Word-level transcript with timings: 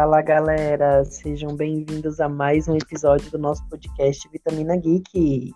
Fala 0.00 0.22
galera, 0.22 1.04
sejam 1.04 1.54
bem-vindos 1.54 2.20
a 2.20 2.28
mais 2.28 2.66
um 2.66 2.74
episódio 2.74 3.30
do 3.30 3.36
nosso 3.38 3.62
podcast 3.68 4.26
Vitamina 4.30 4.74
Geek. 4.74 5.52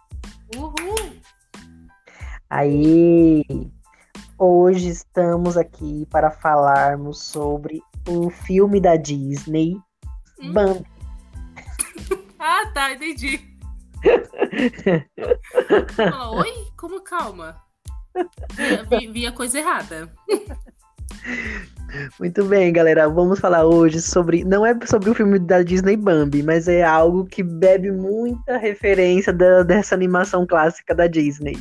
Uhul! 0.54 1.14
Aí, 2.50 3.42
hoje 4.38 4.90
estamos 4.90 5.56
aqui 5.56 6.06
para 6.10 6.30
falarmos 6.30 7.22
sobre 7.22 7.80
o 8.06 8.28
filme 8.28 8.82
da 8.82 8.96
Disney, 8.96 9.78
Hum. 10.38 10.52
Bambi. 10.52 10.86
Ah, 12.38 12.70
tá, 12.74 12.92
entendi. 12.92 13.40
Fala, 15.96 16.32
Oi? 16.32 16.52
Como 16.76 17.02
calma? 17.02 17.56
Vi, 18.90 18.98
vi- 19.06 19.10
vi 19.10 19.26
a 19.26 19.32
coisa 19.32 19.58
errada. 19.58 20.12
Muito 22.18 22.44
bem, 22.44 22.72
galera, 22.72 23.08
vamos 23.08 23.38
falar 23.38 23.64
hoje 23.64 24.00
sobre. 24.00 24.44
Não 24.44 24.64
é 24.66 24.76
sobre 24.86 25.10
o 25.10 25.14
filme 25.14 25.38
da 25.38 25.62
Disney 25.62 25.96
Bambi, 25.96 26.42
mas 26.42 26.66
é 26.68 26.82
algo 26.82 27.24
que 27.24 27.42
bebe 27.42 27.90
muita 27.92 28.56
referência 28.56 29.32
da- 29.32 29.62
dessa 29.62 29.94
animação 29.94 30.46
clássica 30.46 30.94
da 30.94 31.06
Disney. 31.06 31.56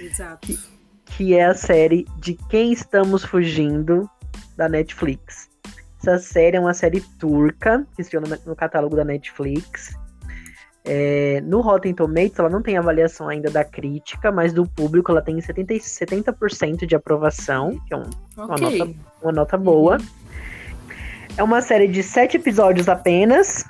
Exato. 0.00 0.48
que 1.04 1.34
é 1.34 1.44
a 1.44 1.54
série 1.54 2.06
De 2.18 2.34
Quem 2.48 2.72
Estamos 2.72 3.22
Fugindo, 3.22 4.08
da 4.56 4.66
Netflix. 4.68 5.48
Essa 6.00 6.18
série 6.18 6.56
é 6.56 6.60
uma 6.60 6.72
série 6.74 7.02
turca, 7.18 7.86
que 7.94 8.00
estreou 8.02 8.24
no, 8.26 8.36
no 8.46 8.56
catálogo 8.56 8.96
da 8.96 9.04
Netflix. 9.04 9.94
É, 10.84 11.40
no 11.44 11.60
Rotten 11.60 11.94
Tomatoes, 11.94 12.38
ela 12.38 12.48
não 12.50 12.60
tem 12.60 12.76
avaliação 12.76 13.28
ainda 13.28 13.48
da 13.50 13.64
crítica, 13.64 14.32
mas 14.32 14.52
do 14.52 14.66
público 14.66 15.12
ela 15.12 15.22
tem 15.22 15.40
70, 15.40 15.74
70% 15.74 16.84
de 16.86 16.96
aprovação, 16.96 17.78
que 17.86 17.94
é 17.94 17.96
um- 17.96 18.10
uma, 18.36 18.54
Ok. 18.54 18.78
nota, 18.78 18.92
uma 19.22 19.32
nota 19.32 19.56
boa. 19.56 19.98
É 21.36 21.42
uma 21.42 21.62
série 21.62 21.86
de 21.86 22.02
sete 22.02 22.36
episódios 22.36 22.88
apenas. 22.88 23.64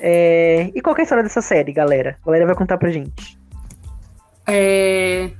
É, 0.00 0.70
E 0.74 0.80
qual 0.80 0.94
que 0.94 1.00
é 1.00 1.02
a 1.02 1.04
história 1.04 1.22
dessa 1.24 1.40
série, 1.40 1.72
galera? 1.72 2.16
A 2.22 2.26
galera 2.26 2.46
vai 2.46 2.54
contar 2.56 2.78
pra 2.78 2.90
gente. 2.90 3.38
É... 4.46 5.30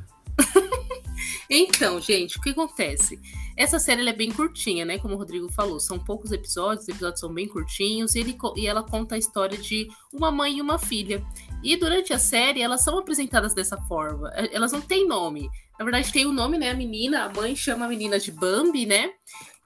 então, 1.51 1.99
gente, 2.01 2.37
o 2.37 2.43
que 2.43 2.51
acontece? 2.51 3.19
Essa 3.57 3.79
série 3.79 4.07
é 4.07 4.13
bem 4.13 4.31
curtinha, 4.31 4.85
né? 4.85 4.99
Como 4.99 5.15
o 5.15 5.17
Rodrigo 5.17 5.51
falou, 5.51 5.81
são 5.81 5.99
poucos 5.99 6.31
episódios, 6.31 6.83
os 6.83 6.89
episódios 6.89 7.21
são 7.21 7.33
bem 7.33 7.49
curtinhos, 7.49 8.15
e, 8.15 8.21
ele 8.21 8.37
e 8.55 8.67
ela 8.67 8.83
conta 8.83 9.15
a 9.15 9.19
história 9.19 9.57
de 9.57 9.89
uma 10.13 10.31
mãe 10.31 10.59
e 10.59 10.61
uma 10.61 10.79
filha. 10.79 11.25
E 11.63 11.75
durante 11.75 12.13
a 12.13 12.19
série, 12.19 12.61
elas 12.61 12.83
são 12.83 12.99
apresentadas 12.99 13.55
dessa 13.55 13.79
forma. 13.83 14.31
É, 14.35 14.55
Elas 14.55 14.73
não 14.73 14.81
têm 14.81 15.09
nome. 15.09 15.49
Na 15.79 15.85
verdade, 15.85 16.13
tem 16.13 16.27
o 16.27 16.33
nome, 16.33 16.59
né? 16.59 16.71
A 16.71 16.75
menina, 16.75 17.25
a 17.25 17.33
mãe 17.33 17.57
chama 17.57 17.87
a 17.87 17.89
menina 17.89 18.19
de 18.19 18.31
Bambi, 18.31 18.85
né? 18.85 19.11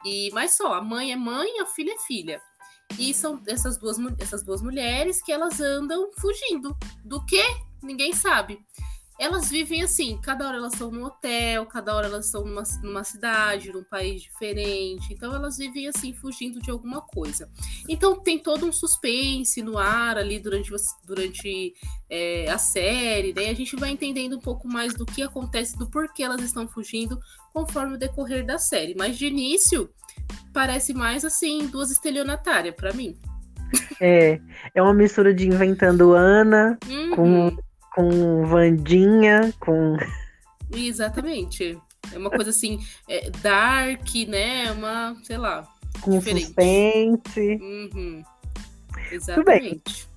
E, 0.05 0.31
mas 0.33 0.57
só, 0.57 0.75
a 0.75 0.83
mãe 0.83 1.13
é 1.13 1.17
mãe, 1.17 1.59
a 1.61 1.67
filha 1.67 1.93
é 1.93 1.99
filha. 1.99 2.41
E 2.99 3.13
são 3.13 3.43
essas 3.47 3.77
duas, 3.77 3.97
essas 4.21 4.45
duas 4.45 4.63
mulheres 4.63 5.23
que 5.23 5.33
elas 5.33 5.61
andam 5.61 6.11
fugindo. 6.19 6.77
Do 7.05 7.25
que? 7.27 7.43
Ninguém 7.83 8.13
sabe 8.13 8.65
elas 9.23 9.49
vivem 9.49 9.83
assim, 9.83 10.19
cada 10.21 10.49
hora 10.49 10.57
elas 10.57 10.73
estão 10.73 10.91
num 10.91 11.05
hotel, 11.05 11.65
cada 11.67 11.95
hora 11.95 12.09
elas 12.09 12.27
estão 12.27 12.45
numa, 12.45 12.65
numa 12.83 13.05
cidade, 13.05 13.73
num 13.73 13.85
país 13.85 14.21
diferente. 14.21 15.15
Então 15.15 15.33
elas 15.33 15.59
vivem 15.59 15.87
assim, 15.87 16.13
fugindo 16.13 16.61
de 16.61 16.73
alguma 16.73 17.01
coisa. 17.01 17.49
Então 17.89 18.19
tem 18.19 18.37
todo 18.37 18.67
um 18.67 18.73
suspense 18.73 19.63
no 19.63 19.79
ar 19.79 20.19
ali 20.19 20.41
durante, 20.41 20.73
durante 21.07 21.73
é, 22.11 22.51
a 22.51 22.59
série, 22.59 23.33
né? 23.33 23.49
A 23.49 23.55
gente 23.55 23.77
vai 23.77 23.91
entendendo 23.91 24.37
um 24.37 24.41
pouco 24.41 24.67
mais 24.67 24.93
do 24.93 25.07
que 25.07 25.23
acontece, 25.23 25.79
do 25.79 25.89
porquê 25.89 26.25
elas 26.25 26.43
estão 26.43 26.67
fugindo, 26.67 27.17
conforme 27.53 27.95
o 27.95 27.99
decorrer 27.99 28.45
da 28.45 28.59
série. 28.59 28.97
Mas 28.99 29.17
de 29.17 29.27
início, 29.27 29.89
parece 30.53 30.93
mais 30.93 31.25
assim, 31.25 31.69
duas 31.69 31.93
estelionatárias 31.93 32.75
para 32.75 32.93
mim. 32.93 33.17
É, 34.01 34.41
é 34.75 34.83
uma 34.83 34.93
mistura 34.93 35.33
de 35.33 35.47
Inventando 35.47 36.13
Ana 36.13 36.77
Uhum. 36.89 37.11
com 37.15 37.57
Vandinha, 38.47 39.53
com. 39.61 39.97
Exatamente. 40.75 41.79
É 42.13 42.19
uma 42.19 42.31
coisa 42.31 42.51
assim, 42.51 42.81
é, 43.09 43.31
dark, 43.43 44.07
né? 44.29 44.73
Uma, 44.73 45.17
sei 45.23 45.37
lá. 45.39 45.67
com 46.01 46.19
Diferente. 46.19 46.47
suspense. 46.47 47.59
Uhum. 47.61 48.23
Exatamente. 49.11 50.09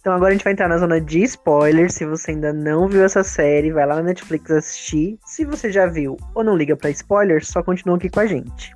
Então 0.00 0.14
agora 0.14 0.30
a 0.30 0.32
gente 0.32 0.44
vai 0.44 0.52
entrar 0.52 0.68
na 0.68 0.78
zona 0.78 1.00
de 1.00 1.22
spoilers. 1.24 1.94
Se 1.94 2.04
você 2.06 2.30
ainda 2.30 2.52
não 2.52 2.88
viu 2.88 3.02
essa 3.04 3.24
série, 3.24 3.72
vai 3.72 3.84
lá 3.86 3.96
na 3.96 4.02
Netflix 4.02 4.50
assistir. 4.50 5.18
Se 5.24 5.44
você 5.44 5.72
já 5.72 5.86
viu 5.86 6.16
ou 6.34 6.44
não 6.44 6.56
liga 6.56 6.76
pra 6.76 6.90
spoilers, 6.90 7.48
só 7.48 7.62
continua 7.62 7.96
aqui 7.96 8.08
com 8.08 8.20
a 8.20 8.26
gente. 8.26 8.72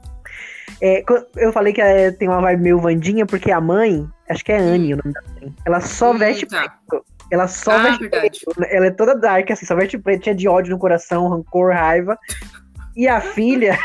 É, 0.80 1.04
eu 1.36 1.52
falei 1.52 1.72
que 1.72 1.80
é, 1.80 2.10
tem 2.10 2.28
uma 2.28 2.40
vibe 2.40 2.62
meio 2.62 2.80
Vandinha, 2.80 3.26
porque 3.26 3.50
a 3.52 3.60
mãe, 3.60 4.08
acho 4.28 4.44
que 4.44 4.50
é 4.50 4.58
Anne 4.58 4.94
o 4.94 4.96
nome 4.96 5.12
da 5.12 5.22
mãe, 5.34 5.54
ela 5.66 5.80
só 5.80 6.12
Hum, 6.12 6.18
veste 6.18 6.46
tá. 6.46 6.68
preto. 6.88 7.04
Ela 7.30 7.46
só 7.48 7.72
Ah, 7.72 7.82
veste 7.84 8.00
verdade. 8.00 8.40
preto. 8.44 8.64
Ela 8.74 8.86
é 8.86 8.90
toda 8.90 9.14
dark, 9.14 9.50
assim, 9.50 9.64
só 9.66 9.74
veste 9.76 9.96
preto, 9.98 10.24
cheia 10.24 10.36
de 10.36 10.48
ódio 10.48 10.72
no 10.72 10.78
coração, 10.78 11.28
rancor, 11.28 11.72
raiva. 11.72 12.18
E 12.96 13.06
a 13.06 13.20
filha 13.20 13.78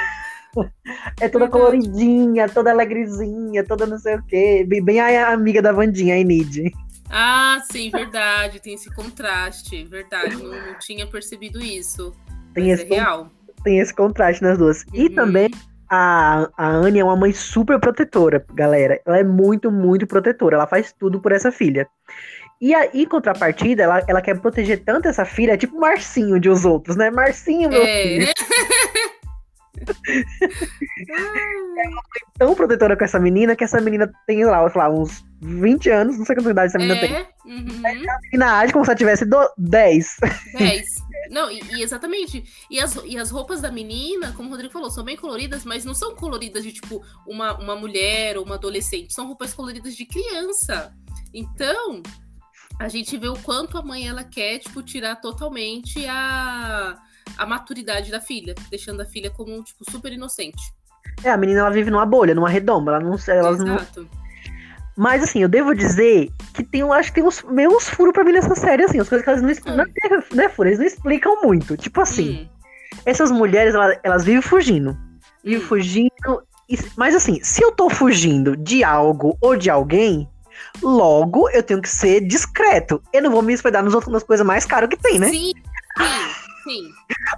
é 1.22 1.30
toda 1.30 1.46
Verdade. 1.46 1.52
coloridinha, 1.52 2.50
toda 2.50 2.72
alegrezinha, 2.72 3.64
toda 3.64 3.86
não 3.86 4.00
sei 4.00 4.16
o 4.16 4.24
quê. 4.24 4.66
Bem, 4.68 5.00
a 5.00 5.30
amiga 5.32 5.62
da 5.62 5.72
Vandinha, 5.72 6.16
a 6.16 6.18
Enid. 6.18 6.72
Ah, 7.10 7.62
sim, 7.72 7.92
verdade. 7.92 8.60
Tem 8.60 8.74
esse 8.74 8.94
contraste. 8.94 9.84
Verdade. 9.86 10.36
Não, 10.38 10.50
não 10.50 10.80
tinha 10.80 11.06
percebido 11.06 11.60
isso. 11.62 12.12
Tem 12.54 12.72
esse 12.72 12.84
é 12.84 12.88
real. 12.96 13.30
tem 13.64 13.80
esse 13.80 13.94
contraste 13.94 14.42
nas 14.42 14.58
duas. 14.58 14.84
E 14.94 15.08
Uhum. 15.08 15.16
também 15.16 15.50
a, 15.90 16.50
a 16.58 16.68
Anne 16.68 17.00
é 17.00 17.04
uma 17.04 17.16
mãe 17.16 17.32
super 17.32 17.80
protetora, 17.80 18.44
galera. 18.54 19.00
Ela 19.06 19.20
é 19.20 19.24
muito, 19.24 19.72
muito 19.72 20.08
protetora. 20.08 20.56
Ela 20.56 20.68
faz 20.68 20.92
tudo 20.94 21.20
por 21.22 21.32
essa 21.32 21.52
filha. 21.52 21.88
E 22.66 22.74
aí, 22.74 22.90
em 22.96 23.06
contrapartida, 23.06 23.84
ela, 23.84 24.04
ela 24.08 24.22
quer 24.24 24.42
proteger 24.42 24.84
tanto 24.84 25.08
essa 25.08 25.24
filha, 25.24 25.52
é 25.52 25.58
tipo 25.58 25.80
Marcinho 25.80 26.40
de 26.40 26.50
os 26.50 26.66
outros, 26.66 26.96
né? 26.96 27.12
Marcinho, 27.12 27.70
meu 27.70 27.86
filho, 27.86 28.28
É. 28.28 28.34
tão 32.40 32.56
protetora 32.56 32.98
com 32.98 33.04
essa 33.04 33.20
menina, 33.20 33.56
que 33.56 33.64
essa 33.64 33.80
menina 33.80 34.12
tem 34.26 34.44
lá, 34.46 34.68
sei 34.68 34.82
lá, 34.82 34.90
uns 34.90 35.24
20 35.42 35.92
anos, 35.92 36.18
não 36.18 36.26
sei 36.26 36.36
quanta 36.36 36.50
idade 36.50 36.70
essa 36.70 36.80
menina 36.80 37.00
tem. 37.00 37.14
é. 37.14 37.28
Uhum. 37.46 37.82
A 37.86 38.20
menina 38.32 38.58
age 38.58 38.74
como 38.74 38.84
se 38.84 38.90
ela 38.90 38.98
tivesse 38.98 39.26
do- 39.26 39.48
10. 39.60 40.16
10. 40.58 40.86
Não, 41.30 41.52
e, 41.52 41.62
e 41.72 41.84
exatamente. 41.84 42.44
E 42.72 42.80
as, 42.80 42.96
e 43.06 43.16
as 43.16 43.30
roupas 43.30 43.62
da 43.62 43.72
menina, 43.72 44.34
como 44.36 44.48
o 44.48 44.52
Rodrigo 44.52 44.74
falou, 44.74 44.90
são 44.90 45.04
bem 45.04 45.16
coloridas, 45.16 45.64
mas 45.66 45.86
não 45.86 45.94
são 45.94 46.16
coloridas 46.16 46.64
de 46.64 46.72
tipo 46.72 47.04
uma, 47.28 47.56
uma 47.60 47.76
mulher 47.76 48.40
ou 48.40 48.44
uma 48.46 48.56
adolescente. 48.56 49.14
São 49.14 49.28
roupas 49.28 49.54
coloridas 49.54 49.96
de 49.96 50.04
criança. 50.06 50.92
Então, 51.32 52.02
a 52.80 52.88
gente 52.88 53.18
vê 53.18 53.28
o 53.28 53.38
quanto 53.38 53.78
a 53.78 53.82
mãe 53.82 54.08
ela 54.08 54.24
quer, 54.24 54.60
tipo, 54.60 54.84
tirar 54.84 55.16
totalmente 55.18 56.06
a, 56.08 56.96
a 57.38 57.46
maturidade 57.46 58.12
da 58.12 58.20
filha, 58.20 58.54
deixando 58.70 59.02
a 59.02 59.06
filha 59.06 59.30
como, 59.30 59.64
tipo, 59.64 59.90
super 59.90 60.12
inocente. 60.12 60.62
É, 61.24 61.32
a 61.32 61.38
menina 61.38 61.62
ela 61.62 61.72
vive 61.72 61.90
numa 61.90 62.06
bolha, 62.06 62.36
numa 62.36 62.50
redoma. 62.50 62.92
Ela 62.92 63.00
não, 63.00 63.18
elas 63.28 63.60
não, 63.60 63.76
Exato. 63.76 64.08
Mas 64.98 65.24
assim, 65.24 65.42
eu 65.42 65.50
devo 65.50 65.76
dizer 65.76 66.30
que 66.54 66.64
tem, 66.64 66.82
eu 66.82 66.94
acho 66.94 67.10
que 67.10 67.16
tem 67.16 67.24
uns, 67.24 67.44
meio 67.44 67.76
uns 67.76 67.90
furos 67.90 68.14
pra 68.14 68.24
mim 68.24 68.32
nessa 68.32 68.56
série, 68.56 68.84
assim, 68.84 69.00
as 69.00 69.10
coisas 69.10 69.24
que 69.24 69.30
elas 69.30 69.42
não 69.42 69.50
explicam. 69.50 69.84
Hum. 69.84 69.92
Não, 70.02 70.18
é, 70.18 70.44
não 70.44 70.50
furo, 70.50 70.70
eles 70.70 70.80
não 70.80 70.86
explicam 70.86 71.42
muito. 71.42 71.76
Tipo 71.76 72.02
assim, 72.02 72.44
Hum, 72.44 73.00
essas 73.06 73.30
mulheres, 73.30 73.76
elas, 73.76 73.98
elas 74.04 74.24
vivem 74.24 74.42
fugindo. 74.42 74.98
Vivem 75.44 75.60
hum. 75.60 75.68
fugindo. 75.68 76.44
e- 76.70 76.78
Mas 76.96 77.14
assim, 77.14 77.44
se 77.44 77.62
eu 77.62 77.72
tô 77.74 77.90
fugindo 77.90 78.56
de 78.56 78.84
algo 78.84 79.38
ou 79.42 79.58
de 79.58 79.70
alguém, 79.70 80.30
logo 80.82 81.50
eu 81.50 81.64
tenho 81.64 81.82
que 81.82 81.90
ser 81.90 82.22
discreto. 82.22 83.02
Eu 83.14 83.22
não 83.22 83.32
vou 83.32 83.42
me 83.42 83.54
hospedar 83.54 83.84
nos 83.84 83.94
outros, 83.94 84.12
nas 84.12 84.24
coisas 84.24 84.46
mais 84.46 84.66
caras 84.66 84.90
que 84.90 84.98
tem, 84.98 85.20
né? 85.20 85.30
Sim, 85.30 85.54
sim, 85.98 86.34
sim. 86.64 86.92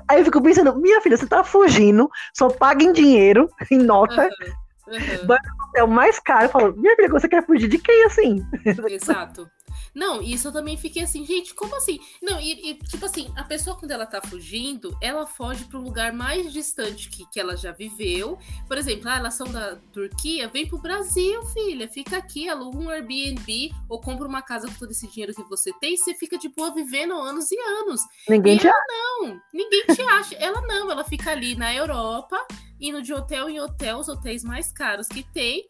Aí 0.08 0.20
eu 0.20 0.26
fico 0.26 0.42
pensando, 0.42 0.76
minha 0.80 1.02
filha, 1.02 1.18
você 1.18 1.28
tá 1.28 1.44
fugindo, 1.44 2.10
só 2.34 2.50
paga 2.50 2.84
em 2.84 2.94
dinheiro, 2.94 3.50
em 3.72 3.78
nota, 3.78 4.30
Aham, 4.88 4.96
aham. 4.96 5.38
é 5.76 5.84
o 5.84 5.88
mais 5.88 6.20
caro. 6.20 6.46
Eu 6.46 6.50
falo, 6.50 6.78
minha 6.78 6.96
filha, 6.96 7.10
você 7.10 7.28
quer 7.28 7.46
fugir 7.46 7.68
de 7.68 7.78
quem 7.78 8.04
assim? 8.06 8.46
Exato. 8.90 9.50
Não, 9.98 10.22
isso 10.22 10.50
eu 10.50 10.52
também 10.52 10.78
fiquei 10.78 11.02
assim, 11.02 11.26
gente, 11.26 11.56
como 11.56 11.76
assim? 11.76 12.00
Não, 12.22 12.40
e, 12.40 12.70
e, 12.70 12.74
tipo 12.76 13.04
assim, 13.04 13.34
a 13.36 13.44
pessoa 13.44 13.76
quando 13.76 13.90
ela 13.90 14.06
tá 14.06 14.22
fugindo, 14.22 14.96
ela 15.02 15.26
foge 15.26 15.66
pro 15.66 15.82
lugar 15.82 16.14
mais 16.14 16.54
distante 16.54 17.10
que, 17.10 17.26
que 17.32 17.40
ela 17.40 17.58
já 17.58 17.72
viveu. 17.72 18.38
Por 18.68 18.78
exemplo, 18.78 19.10
ah, 19.10 19.18
elas 19.18 19.34
são 19.34 19.52
da 19.52 19.76
Turquia, 19.92 20.48
vem 20.50 20.68
pro 20.68 20.78
Brasil, 20.78 21.42
filha, 21.48 21.88
fica 21.88 22.16
aqui, 22.16 22.48
aluga 22.48 22.78
um 22.78 22.90
Airbnb 22.92 23.72
ou 23.90 24.00
compra 24.00 24.28
uma 24.28 24.44
casa 24.44 24.68
com 24.68 24.76
todo 24.76 24.92
esse 24.92 25.08
dinheiro 25.08 25.34
que 25.34 25.42
você 25.50 25.74
tem 25.80 25.96
e 25.96 25.98
você 25.98 26.14
fica 26.14 26.38
de 26.38 26.50
boa 26.50 26.72
vivendo 26.72 27.16
anos 27.16 27.52
e 27.52 27.60
anos. 27.60 28.02
Ninguém 28.30 28.56
E 28.56 28.60
te 28.60 28.68
Não, 28.68 29.42
ninguém 29.52 29.84
te 29.88 30.02
acha. 30.04 30.36
Ela 30.36 30.62
não, 30.62 30.92
ela 30.92 31.06
fica 31.06 31.32
ali 31.32 31.56
na 31.56 31.74
Europa, 31.74 32.38
indo 32.80 33.02
de 33.02 33.16
hotel 33.16 33.50
em 33.50 33.60
hotel, 33.60 33.98
os 33.98 34.08
hotéis 34.08 34.44
mais 34.44 34.72
caros 34.72 35.08
que 35.08 35.24
tem, 35.24 35.68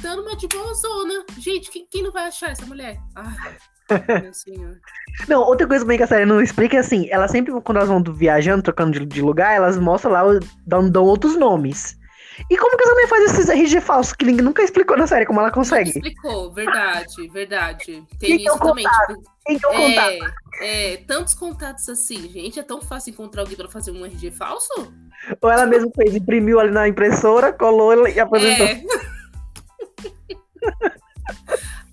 dando 0.00 0.22
uma 0.22 0.36
de 0.36 0.46
boa 0.48 0.74
zona. 0.74 1.24
Gente, 1.38 1.70
quem, 1.70 1.86
quem 1.90 2.02
não 2.02 2.12
vai 2.12 2.26
achar 2.26 2.50
essa 2.50 2.66
mulher? 2.66 2.98
Ai. 3.14 3.56
Não, 5.28 5.42
outra 5.42 5.66
coisa 5.66 5.84
também 5.84 5.98
que 5.98 6.04
a 6.04 6.06
série 6.06 6.24
não 6.24 6.40
explica 6.40 6.78
é 6.78 6.80
assim, 6.80 7.06
ela 7.10 7.28
sempre, 7.28 7.52
quando 7.60 7.76
elas 7.76 7.88
vão 7.90 8.02
viajando, 8.02 8.62
trocando 8.62 8.98
de, 8.98 9.04
de 9.04 9.20
lugar, 9.20 9.54
elas 9.54 9.76
mostram 9.76 10.10
lá, 10.10 10.22
dão, 10.66 10.88
dão 10.88 11.04
outros 11.04 11.36
nomes. 11.36 11.96
E 12.50 12.56
como 12.56 12.76
que 12.76 12.82
essa 12.82 12.92
mulher 12.94 13.08
faz 13.08 13.24
esses 13.32 13.48
RG 13.48 13.80
falsos 13.80 14.12
que 14.12 14.24
ninguém 14.24 14.44
nunca 14.44 14.62
explicou 14.62 14.96
na 14.96 15.06
série 15.06 15.24
como 15.24 15.38
ela 15.40 15.52
consegue? 15.52 15.90
Explicou, 15.90 16.52
verdade, 16.52 17.28
verdade. 17.28 18.04
Tem 18.18 18.38
Quem 18.38 18.46
é 18.46 18.50
isso 18.50 18.58
também. 18.58 18.84
contato? 18.84 19.14
Tipo, 19.14 19.30
Quem 19.46 19.58
que 19.58 19.66
eu 19.66 19.70
contar? 19.70 20.12
é, 20.60 20.94
é, 20.94 20.96
tantos 20.96 21.34
contatos 21.34 21.88
assim, 21.88 22.28
gente. 22.28 22.58
É 22.58 22.62
tão 22.62 22.82
fácil 22.82 23.10
encontrar 23.10 23.42
alguém 23.42 23.56
pra 23.56 23.68
fazer 23.68 23.92
um 23.92 24.04
RG 24.04 24.32
falso? 24.32 24.92
Ou 25.40 25.50
ela 25.50 25.66
mesma 25.66 25.90
fez, 25.94 26.14
imprimiu 26.16 26.58
ali 26.58 26.72
na 26.72 26.88
impressora, 26.88 27.52
colou 27.52 28.08
e 28.08 28.18
apresentou. 28.18 28.66
É. 28.66 28.82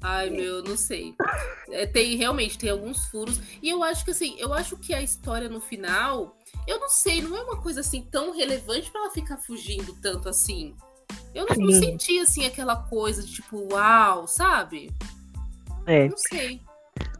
Ai, 0.02 0.30
meu, 0.30 0.64
não 0.64 0.76
sei. 0.76 1.14
É, 1.70 1.86
tem 1.86 2.16
realmente 2.16 2.58
tem 2.58 2.70
alguns 2.70 3.06
furos 3.06 3.40
e 3.62 3.70
eu 3.70 3.84
acho 3.84 4.04
que 4.04 4.12
assim, 4.12 4.36
eu 4.40 4.54
acho 4.54 4.76
que 4.78 4.94
a 4.94 5.02
história 5.02 5.48
no 5.48 5.62
final, 5.62 6.36
eu 6.68 6.80
não 6.80 6.90
sei, 6.90 7.22
não 7.22 7.38
é 7.38 7.42
uma 7.42 7.62
coisa 7.62 7.82
assim 7.82 8.02
tão 8.12 8.36
relevante 8.36 8.90
pra 8.92 9.02
ela 9.02 9.12
ficar 9.12 9.38
fugindo 9.38 9.96
tanto 10.02 10.28
assim. 10.28 10.76
Eu 11.36 11.46
não, 11.46 11.56
não 11.56 11.72
senti 11.72 12.20
assim 12.20 12.46
aquela 12.46 12.76
coisa 12.76 13.22
de 13.22 13.32
tipo, 13.32 13.68
uau, 13.72 14.28
sabe? 14.28 14.92
É. 15.86 16.10
Não 16.10 16.18
sei. 16.18 16.62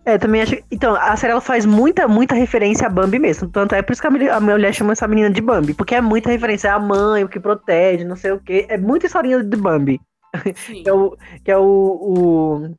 É, 0.04 0.18
também 0.18 0.42
acho. 0.42 0.58
Então, 0.72 0.96
a 0.96 1.16
série 1.16 1.32
ela 1.32 1.42
faz 1.42 1.66
muita, 1.66 2.08
muita 2.08 2.34
referência 2.34 2.88
a 2.88 2.90
Bambi 2.90 3.20
mesmo. 3.20 3.48
Tanto 3.50 3.76
é 3.76 3.82
por 3.82 3.94
isso 3.94 4.02
que 4.02 4.08
a 4.08 4.40
mulher 4.40 4.74
chama 4.74 4.94
essa 4.94 5.08
menina 5.08 5.30
de 5.30 5.42
Bambi. 5.42 5.74
Porque 5.74 5.96
é 5.96 6.02
muita 6.02 6.30
referência 6.30 6.74
à 6.74 6.80
mãe, 6.80 7.24
o 7.24 7.30
que 7.30 7.40
protege, 7.40 8.04
não 8.04 8.16
sei 8.16 8.32
o 8.32 8.40
quê. 8.40 8.66
É 8.68 8.78
muita 8.78 9.06
historinha 9.06 9.44
de 9.44 9.58
Bambi. 9.58 10.02
Que 10.84 10.90
é 10.90 10.94
o, 10.94 11.18
que 11.44 11.52
é 11.52 11.58
o, 11.58 11.62
o, 11.64 12.76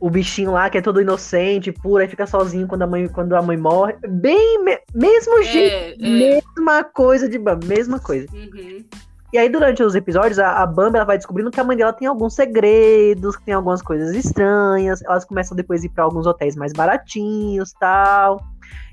o 0.00 0.10
bichinho 0.10 0.52
lá 0.52 0.68
que 0.70 0.78
é 0.78 0.82
todo 0.82 1.00
inocente, 1.00 1.72
puro, 1.72 2.02
aí 2.02 2.08
fica 2.08 2.26
sozinho 2.26 2.66
quando 2.66 2.82
a 2.82 2.86
mãe, 2.86 3.06
quando 3.08 3.34
a 3.36 3.42
mãe 3.42 3.56
morre. 3.56 3.94
Bem, 4.08 4.62
me- 4.64 4.80
mesmo 4.94 5.42
jeito, 5.42 6.02
É, 6.02 6.06
é. 6.06 6.42
mesma 6.42 6.84
coisa 6.84 7.28
de 7.28 7.38
Bambi, 7.38 7.66
mesma 7.66 7.98
coisa. 7.98 8.26
Uhum. 8.32 8.84
E 9.32 9.38
aí, 9.38 9.48
durante 9.48 9.82
os 9.82 9.96
episódios, 9.96 10.38
a, 10.38 10.62
a 10.62 10.66
Bambi 10.66 10.96
ela 10.96 11.04
vai 11.04 11.16
descobrindo 11.18 11.50
que 11.50 11.58
a 11.58 11.64
mãe 11.64 11.76
dela 11.76 11.92
tem 11.92 12.06
alguns 12.06 12.34
segredos, 12.34 13.36
que 13.36 13.44
tem 13.44 13.52
algumas 13.54 13.82
coisas 13.82 14.14
estranhas. 14.14 15.02
Elas 15.02 15.24
começam 15.24 15.56
depois 15.56 15.82
a 15.82 15.86
ir 15.86 15.88
pra 15.88 16.04
alguns 16.04 16.24
hotéis 16.24 16.54
mais 16.54 16.72
baratinhos 16.72 17.72
tal. 17.72 18.40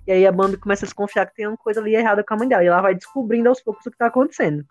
E 0.07 0.11
aí 0.11 0.25
a 0.25 0.31
Bambi 0.31 0.57
começa 0.57 0.83
a 0.83 0.87
desconfiar 0.87 1.27
que 1.27 1.35
tem 1.35 1.47
uma 1.47 1.55
coisa 1.57 1.79
ali 1.79 1.93
errada 1.93 2.23
com 2.23 2.33
a 2.33 2.37
mãe 2.37 2.47
dela. 2.47 2.63
E 2.63 2.67
ela 2.67 2.81
vai 2.81 2.95
descobrindo 2.95 3.49
aos 3.49 3.61
poucos 3.61 3.85
o 3.85 3.91
que 3.91 3.97
tá 3.99 4.07
acontecendo. 4.07 4.65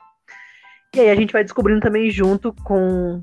E 0.95 1.01
aí 1.01 1.11
a 1.11 1.15
gente 1.15 1.33
vai 1.33 1.45
descobrindo 1.45 1.81
também 1.81 2.11
junto 2.11 2.53
com, 2.65 3.23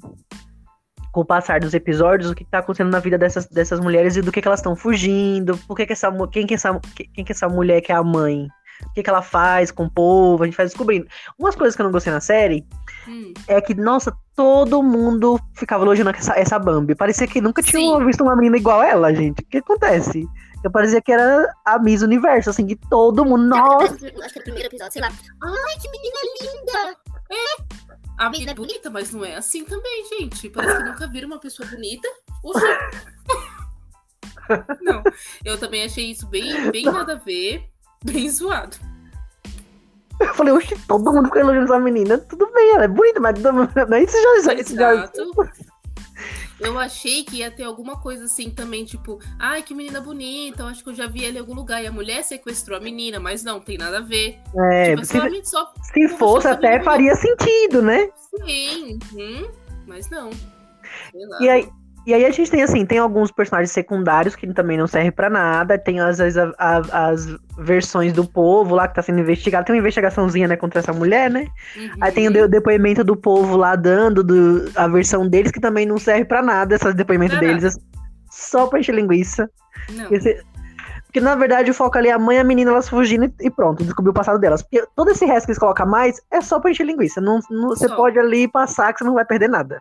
com 1.11 1.21
o 1.21 1.25
passar 1.25 1.59
dos 1.59 1.73
episódios 1.73 2.29
o 2.29 2.35
que 2.35 2.45
tá 2.45 2.59
acontecendo 2.59 2.91
na 2.91 2.99
vida 2.99 3.17
dessas, 3.17 3.45
dessas 3.47 3.79
mulheres 3.79 4.15
e 4.15 4.21
do 4.21 4.31
que, 4.31 4.41
que 4.41 4.47
elas 4.47 4.59
estão 4.59 4.75
fugindo, 4.75 5.57
por 5.67 5.75
que, 5.75 5.85
que 5.85 5.93
essa 5.93 6.11
quem 6.31 6.47
que 6.47 6.53
essa 6.53 6.79
quem 7.13 7.25
que 7.25 7.31
essa 7.31 7.49
mulher 7.49 7.81
que 7.81 7.91
é 7.91 7.95
a 7.95 8.03
mãe, 8.03 8.47
o 8.85 8.93
que, 8.93 9.03
que 9.03 9.09
ela 9.09 9.21
faz 9.21 9.69
com 9.71 9.85
o 9.85 9.91
povo, 9.91 10.43
a 10.43 10.45
gente 10.45 10.55
vai 10.55 10.65
descobrindo. 10.65 11.07
Umas 11.37 11.55
coisas 11.55 11.75
que 11.75 11.81
eu 11.81 11.85
não 11.85 11.91
gostei 11.91 12.13
na 12.13 12.21
série 12.21 12.65
Hum. 13.07 13.33
é 13.47 13.61
que, 13.61 13.73
nossa, 13.73 14.13
todo 14.35 14.83
mundo 14.83 15.39
ficava 15.53 15.83
elogiando 15.83 16.09
essa, 16.11 16.37
essa 16.37 16.59
Bambi. 16.59 16.93
Parecia 16.93 17.25
que 17.25 17.39
nunca 17.39 17.63
tinha 17.63 17.97
Sim. 17.97 18.05
visto 18.05 18.21
uma 18.21 18.35
menina 18.35 18.57
igual 18.57 18.83
ela, 18.83 19.13
gente. 19.13 19.41
O 19.41 19.45
que 19.45 19.57
acontece? 19.59 20.27
Eu 20.63 20.69
parecia 20.69 21.01
que 21.01 21.11
era 21.11 21.49
a 21.65 21.79
Miss 21.79 22.01
Universo, 22.01 22.49
assim, 22.49 22.65
de 22.65 22.75
todo 22.75 23.23
mundo. 23.23 23.47
Nossa, 23.47 23.85
Acho 23.85 23.97
que 23.97 24.39
é 24.39 24.41
o 24.41 24.43
primeiro 24.43 24.67
episódio, 24.67 24.93
sei 24.93 25.01
lá. 25.01 25.07
Ai, 25.07 25.79
que 25.79 25.89
menina 25.89 26.17
linda! 26.41 26.97
A 28.17 28.31
Menina 28.31 28.51
é 28.51 28.55
bonita, 28.55 28.89
mas 28.89 29.13
não 29.13 29.23
é 29.23 29.35
assim 29.35 29.63
também, 29.63 30.05
gente. 30.09 30.49
Parece 30.49 30.77
que 30.77 30.89
nunca 30.89 31.07
viram 31.07 31.27
uma 31.27 31.39
pessoa 31.39 31.67
bonita. 31.69 32.07
Não, 34.81 35.03
eu 35.43 35.57
também 35.57 35.83
achei 35.83 36.11
isso 36.11 36.25
bem, 36.27 36.71
bem 36.71 36.85
nada 36.85 37.13
a 37.13 37.17
ver, 37.17 37.65
bem 38.03 38.29
zoado. 38.29 38.77
eu 40.21 40.33
falei, 40.33 40.53
oxe, 40.53 40.77
todo 40.87 41.11
mundo 41.11 41.25
fica 41.25 41.41
elogiando 41.41 41.65
essa 41.65 41.79
menina. 41.79 42.17
Tudo 42.17 42.49
bem, 42.53 42.71
ela 42.71 42.85
é 42.85 42.87
bonita, 42.87 43.19
mas 43.19 43.37
não, 43.41 43.97
isso 43.97 44.15
já, 44.45 44.53
isso 44.53 44.75
já, 44.75 44.93
Exato. 44.93 45.33
Eu 46.59 46.79
achei 46.79 47.23
que 47.23 47.37
ia 47.37 47.51
ter 47.51 47.63
alguma 47.63 47.99
coisa 47.99 48.25
assim 48.25 48.49
também, 48.49 48.83
tipo, 48.83 49.19
ai, 49.37 49.61
que 49.61 49.75
menina 49.75 50.01
bonita, 50.01 50.63
eu 50.63 50.67
acho 50.67 50.83
que 50.83 50.89
eu 50.89 50.95
já 50.95 51.07
vi 51.07 51.23
ela 51.25 51.35
em 51.35 51.39
algum 51.39 51.53
lugar. 51.53 51.83
E 51.83 51.87
a 51.87 51.91
mulher 51.91 52.23
sequestrou 52.23 52.77
a 52.77 52.81
menina, 52.81 53.19
mas 53.19 53.43
não, 53.43 53.59
tem 53.59 53.77
nada 53.77 53.99
a 53.99 54.01
ver. 54.01 54.39
é, 54.71 54.91
tipo, 54.91 55.05
se, 55.05 55.13
solamente 55.13 55.49
só 55.49 55.71
se 55.81 56.07
fosse 56.09 56.47
até 56.47 56.81
faria 56.81 57.15
sentido, 57.15 57.81
né? 57.81 58.09
sim, 58.43 58.99
uhum, 59.13 59.51
mas 59.85 60.09
não. 60.09 60.31
E 61.39 61.49
aí, 61.49 61.69
e 62.07 62.13
aí 62.13 62.25
a 62.25 62.31
gente 62.31 62.49
tem 62.49 62.63
assim, 62.63 62.85
tem 62.85 62.97
alguns 62.97 63.31
personagens 63.31 63.71
secundários 63.71 64.35
que 64.35 64.47
também 64.53 64.77
não 64.77 64.87
servem 64.87 65.11
pra 65.11 65.29
nada, 65.29 65.77
tem 65.77 65.99
às 65.99 66.17
vezes 66.17 66.37
a- 66.37 66.53
a- 66.57 67.09
as 67.09 67.27
versões 67.59 68.13
do 68.13 68.23
povo 68.25 68.73
lá 68.73 68.87
que 68.87 68.95
tá 68.95 69.01
sendo 69.01 69.19
investigado, 69.19 69.65
tem 69.65 69.75
uma 69.75 69.79
investigaçãozinha, 69.81 70.47
né, 70.47 70.55
contra 70.55 70.79
essa 70.79 70.93
mulher, 70.93 71.29
né? 71.29 71.45
Uhum. 71.75 71.89
Aí 72.01 72.11
tem 72.11 72.27
o 72.27 72.31
de- 72.31 72.47
depoimento 72.47 73.03
do 73.03 73.15
povo 73.15 73.57
lá 73.57 73.75
dando 73.75 74.23
do- 74.23 74.71
a 74.75 74.87
versão 74.87 75.27
deles 75.27 75.51
que 75.51 75.59
também 75.59 75.85
não 75.85 75.97
serve 75.97 76.23
pra 76.25 76.41
nada, 76.41 76.75
esses 76.75 76.95
depoimentos 76.95 77.37
deles, 77.39 77.75
é 77.75 77.79
só 78.31 78.67
pra 78.67 78.79
encher 78.79 78.95
linguiça. 78.95 79.49
Não. 79.91 80.11
Esse- 80.11 80.41
Porque 81.05 81.21
na 81.21 81.35
verdade 81.35 81.71
o 81.71 81.73
foco 81.73 81.97
ali 81.97 82.09
é 82.09 82.11
a 82.11 82.19
mãe 82.19 82.35
e 82.35 82.39
a 82.39 82.43
menina 82.43 82.69
elas 82.69 82.89
fugindo 82.89 83.31
e- 83.41 83.49
pronto, 83.49 83.81
descobriu 83.83 84.11
o 84.11 84.13
passado 84.13 84.37
delas. 84.37 84.61
Porque 84.61 84.85
todo 84.95 85.09
esse 85.09 85.25
resto 85.25 85.45
que 85.45 85.51
eles 85.51 85.59
colocam 85.59 85.87
mais 85.87 86.21
é 86.29 86.41
só 86.41 86.59
pra 86.59 86.69
encher 86.69 86.85
linguiça. 86.85 87.21
Não, 87.21 87.39
não- 87.49 87.69
você 87.69 87.87
pode 87.95 88.19
ali 88.19 88.47
passar 88.47 88.91
que 88.93 88.99
você 88.99 89.05
não 89.05 89.13
vai 89.13 89.23
perder 89.25 89.47
nada. 89.49 89.79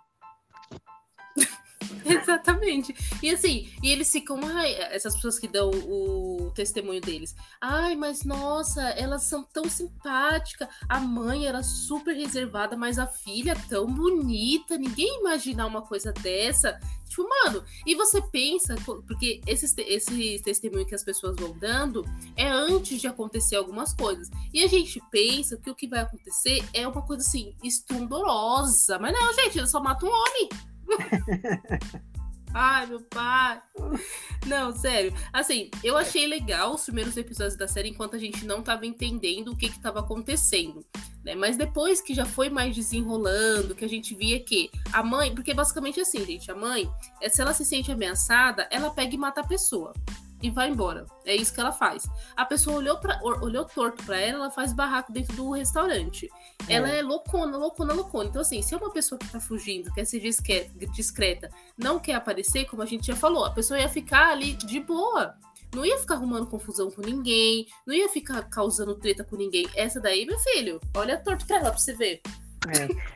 Exatamente. 2.23 2.95
E 3.23 3.31
assim, 3.31 3.69
e 3.83 3.91
eles 3.91 4.11
ficam, 4.11 4.39
ai, 4.45 4.75
essas 4.93 5.15
pessoas 5.15 5.39
que 5.39 5.49
dão 5.49 5.71
o 5.71 6.53
testemunho 6.55 7.01
deles. 7.01 7.35
Ai, 7.61 7.97
mas 7.97 8.25
nossa, 8.25 8.83
elas 8.91 9.25
são 9.25 9.43
tão 9.43 9.69
simpáticas. 9.69 10.69
A 10.89 11.01
mãe 11.01 11.47
era 11.47 11.63
super 11.63 12.15
reservada, 12.15 12.77
mas 12.77 12.99
a 12.99 13.07
filha 13.07 13.57
tão 13.69 13.87
bonita. 13.87 14.79
Ninguém 14.79 15.21
imaginar 15.21 15.67
uma 15.67 15.83
coisa 15.83 16.13
dessa. 16.13 16.79
Tipo, 17.09 17.29
mano, 17.29 17.65
e 17.87 17.95
você 17.95 18.21
pensa, 18.21 18.75
porque 18.85 19.41
esses, 19.47 19.75
esse 19.79 20.41
testemunho 20.43 20.87
que 20.87 20.95
as 20.95 21.05
pessoas 21.05 21.37
vão 21.37 21.57
dando 21.59 22.05
é 22.37 22.49
antes 22.49 23.01
de 23.01 23.07
acontecer 23.07 23.57
algumas 23.57 23.95
coisas. 23.95 24.29
E 24.53 24.63
a 24.63 24.67
gente 24.67 25.01
pensa 25.11 25.57
que 25.57 25.71
o 25.71 25.75
que 25.75 25.89
vai 25.89 26.01
acontecer 26.01 26.65
é 26.73 26.87
uma 26.87 27.03
coisa 27.03 27.27
assim, 27.27 27.55
estrondosa. 27.63 28.99
Mas 28.99 29.13
não, 29.13 29.33
gente, 29.35 29.59
ele 29.59 29.67
só 29.67 29.81
mata 29.81 30.05
um 30.05 30.11
homem. 30.11 30.49
Ai, 32.59 32.87
meu 32.87 33.03
pai. 33.03 33.61
Não, 34.47 34.75
sério. 34.75 35.13
Assim, 35.31 35.71
eu 35.85 35.95
achei 35.95 36.27
legal 36.27 36.75
os 36.75 36.85
primeiros 36.85 37.15
episódios 37.15 37.55
da 37.55 37.69
série 37.69 37.91
enquanto 37.91 38.17
a 38.17 38.19
gente 38.19 38.47
não 38.47 38.63
tava 38.63 38.87
entendendo 38.87 39.53
o 39.53 39.57
que 39.57 39.69
que 39.69 39.79
tava 39.79 40.01
acontecendo, 40.01 40.83
né? 41.23 41.35
Mas 41.35 41.59
depois 41.59 42.01
que 42.01 42.15
já 42.15 42.25
foi 42.25 42.49
mais 42.49 42.75
desenrolando, 42.75 43.75
que 43.75 43.85
a 43.85 43.89
gente 43.89 44.15
via 44.15 44.43
que 44.43 44.71
a 44.91 45.03
mãe, 45.03 45.35
porque 45.35 45.53
basicamente 45.53 46.01
assim, 46.01 46.25
gente, 46.25 46.51
a 46.51 46.55
mãe, 46.55 46.91
é, 47.21 47.29
se 47.29 47.43
ela 47.43 47.53
se 47.53 47.63
sente 47.63 47.93
ameaçada, 47.93 48.67
ela 48.71 48.89
pega 48.89 49.15
e 49.15 49.19
mata 49.19 49.43
a 49.43 49.47
pessoa 49.47 49.93
e 50.47 50.51
vai 50.51 50.69
embora. 50.69 51.07
É 51.25 51.35
isso 51.35 51.53
que 51.53 51.61
ela 51.61 51.73
faz. 51.73 52.09
A 52.37 52.45
pessoa 52.45 52.77
olhou 52.77 52.99
para 52.99 53.21
olhou 53.23 53.65
torto 53.65 54.05
pra 54.05 54.19
ela, 54.19 54.45
ela 54.45 54.51
faz 54.51 54.73
barraco 54.73 55.13
dentro 55.13 55.35
do 55.37 55.51
restaurante. 55.51 56.31
Ela 56.69 56.89
é 56.89 57.03
loucona, 57.03 57.57
loucona, 57.57 57.93
loucona. 57.93 58.29
Então, 58.29 58.43
assim, 58.43 58.63
se 58.63 58.75
é 58.75 58.77
uma 58.77 58.91
pessoa 58.91 59.19
que 59.19 59.29
tá 59.29 59.41
fugindo, 59.41 59.93
quer 59.93 60.05
ser 60.05 60.21
discreta, 60.21 61.51
não 61.77 61.99
quer 61.99 62.15
aparecer, 62.15 62.65
como 62.67 62.83
a 62.83 62.87
gente 62.87 63.07
já 63.07 63.17
falou, 63.17 63.45
a 63.45 63.51
pessoa 63.51 63.81
ia 63.81 63.89
ficar 63.89 64.31
ali 64.31 64.55
de 64.55 64.81
boa. 64.81 65.35
Não 65.75 65.85
ia 65.85 65.99
ficar 65.99 66.15
arrumando 66.15 66.47
confusão 66.47 66.91
com 66.91 67.03
ninguém, 67.03 67.67
não 67.85 67.93
ia 67.93 68.09
ficar 68.09 68.43
causando 68.45 68.95
treta 68.95 69.25
com 69.25 69.37
ninguém. 69.37 69.69
Essa 69.75 70.01
daí, 70.01 70.25
meu 70.25 70.39
filho, 70.39 70.81
olha 70.97 71.19
torto 71.19 71.45
pra 71.45 71.57
ela 71.57 71.71
pra 71.71 71.79
você 71.79 71.93
ver. 71.93 72.23